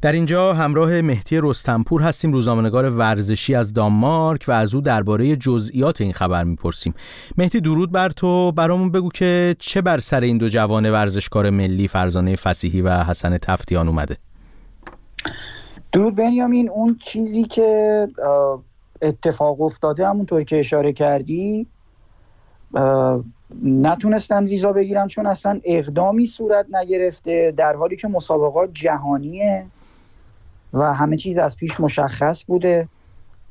در 0.02 0.12
اینجا 0.12 0.54
همراه 0.54 1.02
مهدی 1.02 1.40
رستمپور 1.44 2.02
هستیم 2.02 2.32
روزنامه‌نگار 2.34 2.90
ورزشی 2.90 3.56
از 3.56 3.74
دانمارک 3.74 4.46
و 4.48 4.52
از 4.52 4.76
او 4.76 4.82
درباره 4.82 5.36
جزئیات 5.36 6.02
این 6.02 6.14
خبر 6.14 6.44
می‌پرسیم. 6.44 6.94
مهدی 7.38 7.62
درود 7.62 7.92
بر 7.92 8.10
تو. 8.10 8.52
برامون 8.52 8.92
بگو 8.92 9.10
که 9.10 9.56
چه 9.60 9.82
بر 9.82 10.00
سر 10.00 10.22
این 10.22 10.38
دو 10.38 10.50
جوان 10.50 10.92
ورزشکار 10.92 11.50
ملی 11.50 11.88
فرزانه 11.88 12.36
فسیحی 12.36 12.82
و 12.82 13.04
حسن 13.04 13.38
تفتیان 13.38 13.88
اومده؟ 13.88 14.18
درود 15.92 16.16
بنیامین. 16.16 16.70
اون 16.70 16.98
چیزی 17.06 17.44
که 17.44 18.08
اتفاق 19.02 19.62
افتاده 19.62 20.08
همونطور 20.08 20.44
که 20.44 20.60
اشاره 20.60 20.94
کردی 20.94 21.68
نتونستن 23.64 24.44
ویزا 24.44 24.74
بگیرن 24.74 25.08
چون 25.08 25.26
اصلا 25.26 25.60
اقدامی 25.64 26.26
صورت 26.26 26.66
نگرفته 26.72 27.54
در 27.58 27.76
حالی 27.76 27.96
که 27.96 28.08
مسابقات 28.08 28.70
جهانیه. 28.74 29.66
و 30.74 30.94
همه 30.94 31.18
چیز 31.18 31.38
از 31.38 31.56
پیش 31.56 31.80
مشخص 31.80 32.46
بوده. 32.46 32.88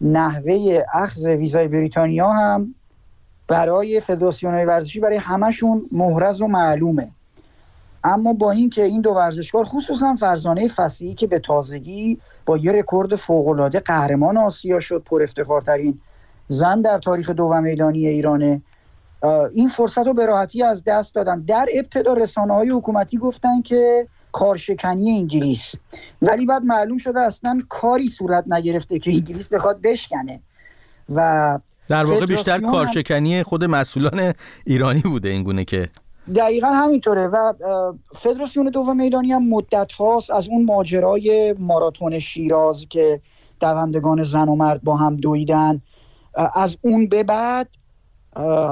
نحوه 0.01 0.83
اخذ 0.95 1.27
ویزای 1.27 1.69
بریتانیا 1.69 2.31
هم 2.33 2.75
برای 3.49 4.01
فدراسیون 4.01 4.55
ورزشی 4.55 5.01
برای 5.01 5.17
همشون 5.17 5.87
محرز 5.93 6.41
و 6.41 6.47
معلومه. 6.47 7.11
اما 8.05 8.33
با 8.33 8.51
اینکه 8.51 8.85
این 8.85 9.01
دو 9.01 9.11
ورزشکار 9.11 9.65
خصوصا 9.65 10.15
فرزانه 10.15 10.69
فسیحی 10.69 11.15
که 11.15 11.27
به 11.27 11.39
تازگی 11.39 12.19
با 12.47 12.57
یه 12.57 12.73
رکورد 12.73 13.15
فوق‌العاده 13.15 13.81
قهرمان 13.81 14.37
آسیا 14.37 14.81
شد 14.81 15.03
پر 15.07 15.23
افتخارترین 15.23 16.01
زن 16.49 16.81
در 16.81 16.99
تاریخ 16.99 17.31
دو 17.31 17.61
میدانی 17.61 18.07
ایرانه 18.07 18.63
این 19.53 19.69
فرصت 19.69 20.07
رو 20.07 20.15
به 20.15 20.27
راحتی 20.27 20.63
از 20.63 20.85
دست 20.85 21.15
دادن. 21.15 21.41
در 21.41 21.67
ابتدا 21.75 22.13
رسانه 22.13 22.55
های 22.55 22.69
حکومتی 22.69 23.19
گفتن 23.19 23.63
که 23.63 24.09
کارشکنی 24.33 25.11
انگلیس. 25.11 25.75
ولی 26.23 26.47
بعد 26.47 26.63
معلوم 26.63 26.99
شده 26.99 27.21
اصلا 27.21 27.63
کاری 27.69 28.09
صورت 28.09 28.45
نگرفته 28.49 28.99
که 28.99 29.11
انگلیس 29.11 29.49
بخواد 29.49 29.83
بشکنه. 29.83 30.41
و 31.09 31.59
در 31.89 32.05
واقع 32.05 32.27
بیشتر 32.27 32.61
کارشکنی 32.61 33.43
خود 33.43 33.65
مسئولان 33.65 34.35
ایرانی 34.65 35.01
بوده 35.01 35.29
این 35.29 35.43
گونه 35.43 35.65
که. 35.65 35.89
دقیقا 36.37 36.67
همینطوره 36.67 37.27
و 37.27 37.53
فدراسیون 38.15 38.67
دوم 38.71 38.97
میدانی 38.97 39.33
هم 39.33 39.49
مدت 39.49 39.93
هاست 39.93 40.31
از 40.31 40.49
اون 40.49 40.65
ماجرای 40.65 41.55
ماراتون 41.59 42.19
شیراز 42.19 42.87
که 42.89 43.21
دوندگان 43.61 44.25
زن 44.25 44.49
و 44.49 44.55
مرد 44.55 44.83
با 44.83 44.97
هم 44.97 45.17
دویدن. 45.17 45.83
از 46.55 46.77
اون 46.83 47.09
به 47.09 47.23
بعد 47.23 47.69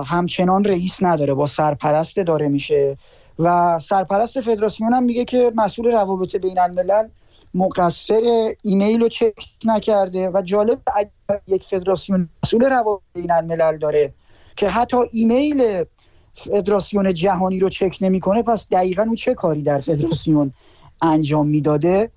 همچنان 0.07 0.64
رئیس 0.64 1.03
نداره 1.03 1.35
با 1.35 1.47
سرپرست 1.47 2.16
داره 2.16 2.49
میشه. 2.49 2.99
و 3.38 3.79
سرپرست 3.79 4.40
فدراسیون 4.40 4.94
هم 4.94 5.03
میگه 5.03 5.25
که 5.25 5.53
مسئول 5.55 5.87
روابط 5.92 6.37
بین 6.37 6.59
الملل 6.59 7.09
مقصر 7.55 8.53
ایمیل 8.62 9.01
رو 9.01 9.09
چک 9.09 9.35
نکرده 9.64 10.31
و 10.35 10.42
جالب 10.42 10.81
اگر 10.96 11.40
یک 11.46 11.64
فدراسیون 11.64 12.29
مسئول 12.44 12.64
روابط 12.64 13.03
بین 13.14 13.33
الملل 13.33 13.79
داره 13.79 14.12
که 14.57 14.68
حتی 14.68 14.96
ایمیل 15.12 15.85
فدراسیون 16.35 17.14
جهانی 17.14 17.59
رو 17.59 17.68
چک 17.68 17.99
نمی‌کنه 18.01 18.42
پس 18.42 18.66
دقیقا 18.70 19.03
او 19.03 19.14
چه 19.14 19.35
کاری 19.35 19.62
در 19.62 19.79
فدراسیون 19.79 20.53
انجام 21.03 21.46
می‌داده؟ 21.49 22.11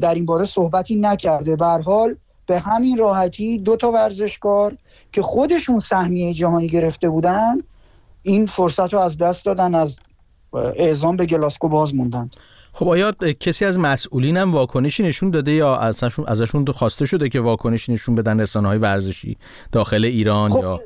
در 0.00 0.14
این 0.14 0.26
باره 0.26 0.44
صحبتی 0.44 0.96
نکرده. 0.96 1.56
به 1.56 1.66
حال 1.66 2.16
به 2.46 2.58
همین 2.58 2.96
راحتی 2.96 3.58
دو 3.58 3.76
تا 3.76 3.90
ورزشکار 3.90 4.76
که 5.12 5.22
خودشون 5.22 5.78
سهمیه 5.78 6.34
جهانی 6.34 6.68
گرفته 6.68 7.08
بودن 7.08 7.58
این 8.22 8.46
فرصت 8.46 8.94
رو 8.94 9.00
از 9.00 9.18
دست 9.18 9.44
دادن 9.44 9.74
از 9.74 9.96
اعزام 10.54 11.16
به 11.16 11.26
گلاسکو 11.26 11.68
باز 11.68 11.94
موندن. 11.94 12.30
خب 12.72 12.88
آیا 12.88 13.12
کسی 13.40 13.64
از 13.64 13.78
مسئولین 13.78 14.36
هم 14.36 14.52
واکنشی 14.52 15.02
نشون 15.02 15.30
داده 15.30 15.52
یا 15.52 15.76
ازشون 15.76 16.24
ازشون 16.28 16.64
خواسته 16.66 17.06
شده 17.06 17.28
که 17.28 17.40
واکنشی 17.40 17.92
نشون 17.92 18.14
بدن 18.14 18.40
رسانه 18.40 18.68
های 18.68 18.78
ورزشی 18.78 19.36
داخل 19.72 20.04
ایران 20.04 20.50
خب 20.50 20.60
یا؟ 20.60 20.80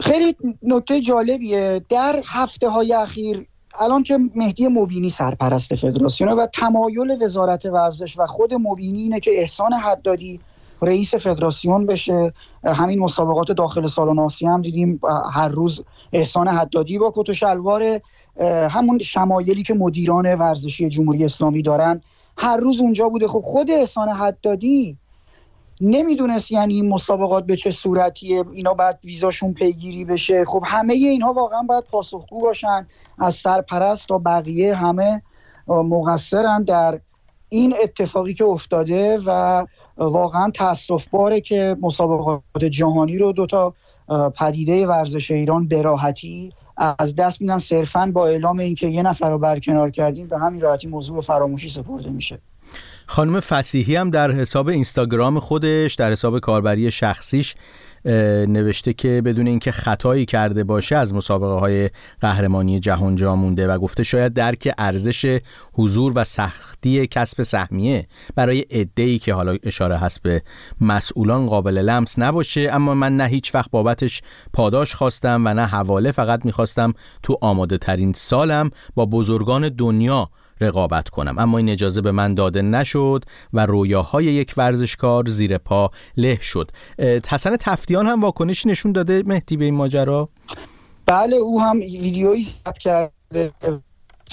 خیلی 0.00 0.36
نکته 0.62 1.00
جالبیه. 1.00 1.82
در 1.88 2.22
هفته 2.26 2.68
های 2.68 2.92
اخیر 2.92 3.46
الان 3.80 4.02
که 4.02 4.18
مهدی 4.34 4.68
مبینی 4.68 5.10
سرپرست 5.10 5.74
فدراسیونه 5.74 6.32
و 6.34 6.46
تمایل 6.46 7.22
وزارت 7.22 7.66
ورزش 7.66 8.18
و 8.18 8.26
خود 8.26 8.54
مبینی 8.54 9.02
اینه 9.02 9.20
که 9.20 9.30
احسان 9.40 9.72
حدادی 9.72 10.40
رئیس 10.82 11.14
فدراسیون 11.14 11.86
بشه. 11.86 12.32
همین 12.64 12.98
مسابقات 12.98 13.52
داخل 13.52 13.86
سالن 13.86 14.18
آسیا 14.18 14.52
هم 14.52 14.62
دیدیم 14.62 15.00
هر 15.32 15.48
روز 15.48 15.84
احسان 16.12 16.48
حدادی 16.48 16.98
با 16.98 17.12
کت 17.14 17.28
و 17.28 17.32
شلوار 17.32 18.00
همون 18.46 18.98
شمایلی 18.98 19.62
که 19.62 19.74
مدیران 19.74 20.34
ورزشی 20.34 20.88
جمهوری 20.88 21.24
اسلامی 21.24 21.62
دارن 21.62 22.00
هر 22.38 22.56
روز 22.56 22.80
اونجا 22.80 23.08
بوده. 23.08 23.28
خب 23.28 23.40
خود 23.40 23.70
احسان 23.70 24.08
حدادی 24.08 24.96
نمی‌دونست 25.80 26.52
یعنی 26.52 26.74
این 26.74 26.88
مسابقات 26.88 27.46
به 27.46 27.56
چه 27.56 27.70
صورتیه 27.70 28.44
اینا 28.52 28.74
باید 28.74 28.96
ویزاشون 29.04 29.52
پیگیری 29.52 30.04
بشه. 30.04 30.44
خب 30.44 30.62
همه 30.66 30.94
اینها 30.94 31.32
واقعا 31.32 31.62
باید 31.62 31.84
پاسخگو 31.84 32.40
باشن. 32.40 32.86
از 33.18 33.34
سرپرست 33.34 34.08
تا 34.08 34.18
بقیه 34.18 34.74
همه 34.74 35.22
مقصرن 35.68 36.62
در 36.62 37.00
این 37.48 37.74
اتفاقی 37.82 38.34
که 38.34 38.44
افتاده 38.44 39.18
و 39.26 39.64
واقعا 39.96 40.50
تاسف 40.50 41.08
باره 41.08 41.40
که 41.40 41.76
مسابقات 41.80 42.64
جهانی 42.70 43.18
رو 43.18 43.32
دوتا 43.32 43.74
پدیده 44.38 44.86
ورزش 44.86 45.30
ایران 45.30 45.68
براحتی 45.68 46.52
از 46.98 47.14
دست 47.16 47.40
میدن 47.40 47.58
صرفا 47.58 48.10
با 48.14 48.28
اعلام 48.28 48.58
اینکه 48.58 48.86
یه 48.86 49.02
نفر 49.02 49.30
رو 49.30 49.38
برکنار 49.38 49.90
کردیم 49.90 50.26
به 50.26 50.38
همین 50.38 50.60
راحتی 50.60 50.88
موضوع 50.88 51.20
فراموشی 51.20 51.68
سپرده 51.68 52.10
میشه. 52.10 52.38
خانم 53.06 53.40
فسیحی 53.40 53.96
هم 53.96 54.10
در 54.10 54.30
حساب 54.30 54.68
اینستاگرام 54.68 55.38
خودش 55.40 55.94
در 55.94 56.12
حساب 56.12 56.38
کاربری 56.38 56.90
شخصیش 56.90 57.54
نوشته 58.04 58.92
که 58.92 59.22
بدون 59.24 59.46
اینکه 59.46 59.72
خطایی 59.72 60.26
کرده 60.26 60.64
باشه 60.64 60.96
از 60.96 61.14
مسابقه 61.14 61.60
های 61.60 61.90
قهرمانی 62.20 62.80
جهان 62.80 63.16
جا 63.16 63.36
مونده 63.36 63.68
و 63.68 63.78
گفته 63.78 64.02
شاید 64.02 64.34
درک 64.34 64.74
ارزش 64.78 65.40
حضور 65.72 66.12
و 66.14 66.24
سختی 66.24 67.06
کسب 67.06 67.42
سهمیه 67.42 68.06
برای 68.34 68.64
ای 68.96 69.18
که 69.18 69.34
حالا 69.34 69.56
اشاره 69.62 69.96
هست 69.96 70.22
به 70.22 70.42
مسئولان 70.80 71.46
قابل 71.46 71.78
لمس 71.78 72.18
نباشه. 72.18 72.70
اما 72.72 72.94
من 72.94 73.16
نه 73.16 73.24
هیچ 73.24 73.54
وقت 73.54 73.70
بابتش 73.70 74.22
پاداش 74.52 74.94
خواستم 74.94 75.42
و 75.46 75.54
نه 75.54 75.66
حواله 75.66 76.12
فقط 76.12 76.44
می‌خواستم 76.44 76.94
تو 77.22 77.38
آماده 77.40 77.78
ترین 77.78 78.12
سالم 78.12 78.70
با 78.94 79.06
بزرگان 79.06 79.68
دنیا 79.68 80.30
رقابت 80.60 81.08
کنم. 81.08 81.38
اما 81.38 81.58
این 81.58 81.68
اجازه 81.68 82.00
به 82.00 82.10
من 82.10 82.34
داده 82.34 82.62
نشد 82.62 83.24
و 83.52 83.66
رویاهای 83.66 84.24
یک 84.24 84.54
ورزشکار 84.56 85.24
زیر 85.28 85.58
پا 85.58 85.90
له 86.16 86.38
شد. 86.40 86.70
حسن 87.30 87.56
تفتیان 87.56 88.06
هم 88.06 88.20
واکنشی 88.20 88.68
نشون 88.68 88.92
داده 88.92 89.22
مهدی 89.26 89.56
به 89.56 89.64
این 89.64 89.74
ماجرا؟ 89.74 90.28
بله 91.06 91.36
او 91.36 91.60
هم 91.60 91.76
ویدیویی 91.80 92.42
ضبط 92.42 92.78
کرده 92.78 93.52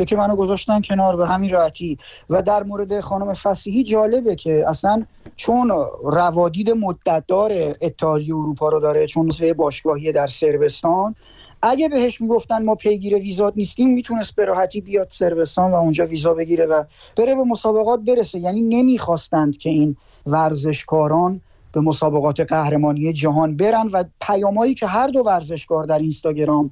که 0.08 0.16
منو 0.16 0.36
گذاشتن 0.36 0.82
کنار 0.82 1.16
به 1.16 1.28
همین 1.28 1.52
راحتی. 1.52 1.98
و 2.30 2.42
در 2.42 2.64
مورد 2.64 3.00
خانم 3.00 3.34
فسیحی 3.34 3.84
جالبه 3.84 4.36
که 4.36 4.66
اصلا 4.68 5.06
چون 5.36 5.74
روادید 6.04 6.72
مدتدار 6.72 7.76
اتحادیه 7.82 8.36
اروپا 8.36 8.70
رو 8.70 8.80
داره 8.80 9.08
چون 9.08 9.26
مثل 9.26 9.54
باشگاهی 9.54 10.12
در 10.12 10.28
سربستان 10.28 11.16
اگه 11.62 11.90
بهش 11.90 12.22
می‌گفتن 12.22 12.66
ما 12.66 12.76
پیگیر 12.76 13.16
ویزات 13.16 13.54
نیستیم 13.56 13.90
می‌تونست 13.90 14.36
به 14.36 14.46
راحتی 14.46 14.82
بیاد 14.82 15.08
سربستان 15.10 15.72
و 15.72 15.76
اونجا 15.76 16.06
ویزا 16.06 16.34
بگیره 16.34 16.66
و 16.66 16.84
بره 17.16 17.36
به 17.36 17.44
مسابقات 17.44 18.00
برسه. 18.00 18.40
یعنی 18.40 18.62
نمی‌خواستند 18.62 19.58
که 19.58 19.70
این 19.70 19.98
ورزشکاران 20.26 21.42
به 21.72 21.82
مسابقات 21.82 22.40
قهرمانی 22.40 23.14
جهان 23.14 23.58
برن 23.58 23.88
و 23.94 24.04
پیامایی 24.22 24.74
که 24.74 24.88
هر 24.88 25.08
دو 25.08 25.20
ورزشکار 25.20 25.84
در 25.84 26.00
اینستاگرام 26.00 26.72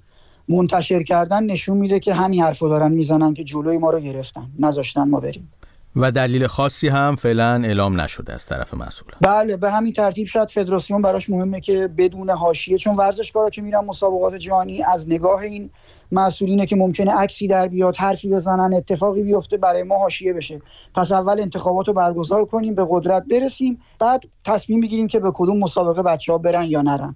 منتشر 0.50 1.04
کردن 1.04 1.44
نشون 1.44 1.78
میده 1.78 2.00
که 2.00 2.14
همین 2.14 2.42
حرفو 2.42 2.70
دارن 2.70 2.92
می‌زنن 2.92 3.34
که 3.34 3.44
جلوی 3.44 3.78
ما 3.78 3.90
رو 3.90 4.00
گرفتن. 4.00 4.48
نذاشتن 4.60 5.10
ما 5.10 5.20
بریم. 5.20 5.52
و 5.96 6.12
دلیل 6.12 6.48
خاصی 6.48 6.88
هم 6.88 7.16
فعلا 7.16 7.62
اعلام 7.64 8.02
نشده 8.02 8.34
از 8.34 8.46
طرف 8.46 8.74
مسئول 8.74 9.12
بله 9.22 9.58
به 9.58 9.72
همین 9.72 9.94
ترتیب 9.94 10.28
شاید 10.28 10.50
فدراسیون 10.50 11.02
براش 11.02 11.30
مهمه 11.30 11.62
که 11.62 11.90
بدون 11.98 12.30
حاشیه 12.30 12.78
چون 12.78 12.96
ورزشکارا 12.96 13.50
که 13.50 13.62
میرن 13.62 13.86
مسابقات 13.86 14.36
جهانی 14.36 14.84
از 14.84 15.10
نگاه 15.10 15.40
این 15.40 15.70
مسئولینه 16.12 16.66
که 16.66 16.76
ممکنه 16.76 17.12
عکسی 17.12 17.48
در 17.48 17.68
بیاد 17.68 17.96
حرفی 17.96 18.30
بزنن 18.30 18.74
اتفاقی 18.74 19.24
بیفته 19.24 19.58
برای 19.58 19.84
ما 19.84 19.98
حاشیه 19.98 20.34
بشه. 20.34 20.62
پس 20.96 21.12
اول 21.12 21.40
انتخابات 21.40 21.88
رو 21.88 21.94
برگزار 21.94 22.46
کنیم 22.46 22.76
به 22.76 22.88
قدرت 22.90 23.24
برسیم 23.32 23.82
بعد 24.00 24.22
تصمیم 24.46 24.82
بگیریم 24.82 25.08
که 25.08 25.20
به 25.20 25.32
کدوم 25.34 25.60
مسابقه 25.60 26.02
بچه 26.02 26.32
ها 26.32 26.38
برن 26.38 26.66
یا 26.66 26.82
نرن. 26.82 27.16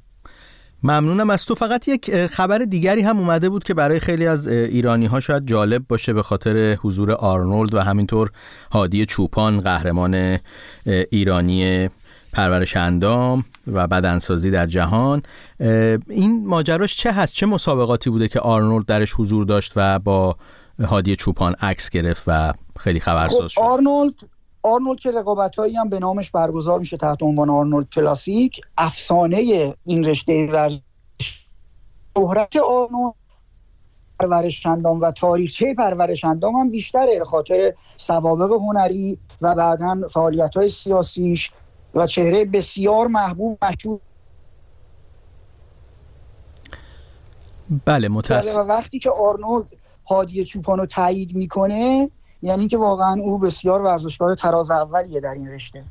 ممنونم. 0.83 1.29
از 1.29 1.45
تو 1.45 1.55
فقط 1.55 1.87
یک 1.87 2.25
خبر 2.25 2.57
دیگری 2.57 3.01
هم 3.01 3.19
اومده 3.19 3.49
بود 3.49 3.63
که 3.63 3.73
برای 3.73 3.99
خیلی 3.99 4.27
از 4.27 4.47
ایرانی 4.47 5.05
ها 5.05 5.19
شاید 5.19 5.47
جالب 5.47 5.87
باشه 5.87 6.13
به 6.13 6.23
خاطر 6.23 6.73
حضور 6.73 7.11
آرنولد 7.11 7.73
و 7.73 7.79
همینطور 7.79 8.31
هادی 8.71 9.05
چوپان 9.05 9.61
قهرمان 9.61 10.37
ایرانی 10.85 11.89
پرورش 12.33 12.77
اندام 12.77 13.43
و 13.67 13.87
بدنسازی 13.87 14.51
در 14.51 14.65
جهان. 14.65 15.23
این 16.09 16.47
ماجراش 16.47 16.95
چه 16.95 17.11
هست؟ 17.11 17.35
چه 17.35 17.45
مسابقاتی 17.45 18.09
بوده 18.09 18.27
که 18.27 18.39
آرنولد 18.39 18.85
درش 18.85 19.13
حضور 19.13 19.45
داشت 19.45 19.73
و 19.75 19.99
با 19.99 20.35
هادی 20.83 21.15
چوپان 21.15 21.55
عکس 21.61 21.89
گرفت 21.89 22.23
و 22.27 22.53
خیلی 22.79 22.99
خبرساز 22.99 23.41
خب، 23.41 23.47
شد؟ 23.47 23.61
آرنولد 23.61 24.13
آرنولد 24.63 24.99
که 24.99 25.11
رقابت 25.11 25.55
هایی 25.55 25.75
هم 25.75 25.89
به 25.89 25.99
نامش 25.99 26.31
برگزار 26.31 26.79
میشه 26.79 26.97
تحت 26.97 27.23
عنوان 27.23 27.49
آرنولد 27.49 27.89
کلاسیک 27.89 28.61
افسانه 28.77 29.73
این 29.85 30.03
رشته 30.03 30.49
ورزش 30.51 30.79
شهرت 32.17 32.55
آرنولد 32.55 33.13
پرورش 34.19 34.65
و 34.65 35.11
تاریخچه 35.11 35.73
پرورش 35.73 36.25
هم 36.25 36.69
بیشتره 36.69 37.19
به 37.19 37.25
خاطر 37.25 37.73
سوابق 37.97 38.51
هنری 38.51 39.17
و 39.41 39.55
بعدا 39.55 40.01
فعالیت 40.09 40.57
های 40.57 40.69
سیاسیش 40.69 41.51
و 41.93 42.07
چهره 42.07 42.45
بسیار 42.45 43.07
محبوب 43.07 43.65
مشهور. 43.65 43.99
بله 47.85 48.07
متاسف 48.07 48.57
و 48.57 48.59
وقتی 48.59 48.99
که 48.99 49.09
آرنولد 49.09 49.65
هادی 50.09 50.45
چوپانو 50.45 50.85
تایید 50.85 51.35
می‌کنه 51.35 52.09
یعنی 52.41 52.67
که 52.67 52.77
واقعا 52.77 53.21
او 53.21 53.39
بسیار 53.39 53.81
ورزشکار 53.81 54.35
تراز 54.35 54.71
اولیه 54.71 55.19
در 55.19 55.33
این 55.33 55.47
رشته. 55.47 55.83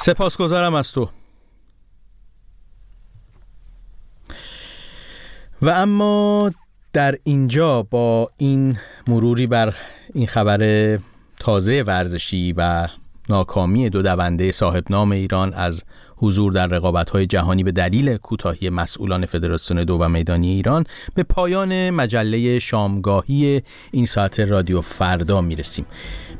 سپاسگزارم 0.00 0.74
از 0.74 0.92
تو. 0.92 1.08
و 5.62 5.70
اما 5.70 6.50
در 6.92 7.18
اینجا 7.24 7.82
با 7.82 8.30
این 8.36 8.78
مروری 9.08 9.46
بر 9.46 9.74
این 10.14 10.26
خبر 10.26 10.98
تازه 11.40 11.82
ورزشی 11.86 12.54
و 12.56 12.88
ناکامی 13.28 13.90
دو 13.90 14.02
دونده 14.02 14.52
صاحب 14.52 14.84
نام 14.90 15.12
ایران 15.12 15.54
از 15.54 15.84
حضور 16.16 16.52
در 16.52 16.66
رقابت‌های 16.66 17.26
جهانی 17.26 17.64
به 17.64 17.72
دلیل 17.72 18.16
کوتاهی 18.16 18.70
مسئولان 18.70 19.26
فدراسیون 19.26 19.84
دو 19.84 19.94
و 19.94 20.08
میدانی 20.08 20.48
ایران 20.48 20.84
به 21.14 21.22
پایان 21.22 21.90
مجله 21.90 22.58
شامگاهی 22.58 23.62
این 23.90 24.06
ساعت 24.06 24.40
رادیو 24.40 24.80
فردا 24.80 25.40
می‌رسیم. 25.40 25.86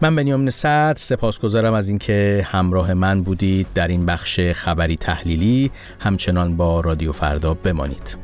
من 0.01 0.17
بنیامین 0.17 0.51
صدر 0.51 0.97
سپاسگزارم 0.97 1.75
از 1.75 1.89
اینکه 1.89 2.47
همراه 2.51 2.95
من 2.95 3.23
بودید 3.23 3.67
در 3.75 3.89
این 3.89 4.07
بخش 4.07 4.41
خبری 4.41 4.97
تحلیلی. 4.97 5.71
همچنان 6.01 6.57
با 6.57 6.81
رادیو 6.81 7.13
فردا 7.13 7.55
بمانید. 7.55 8.17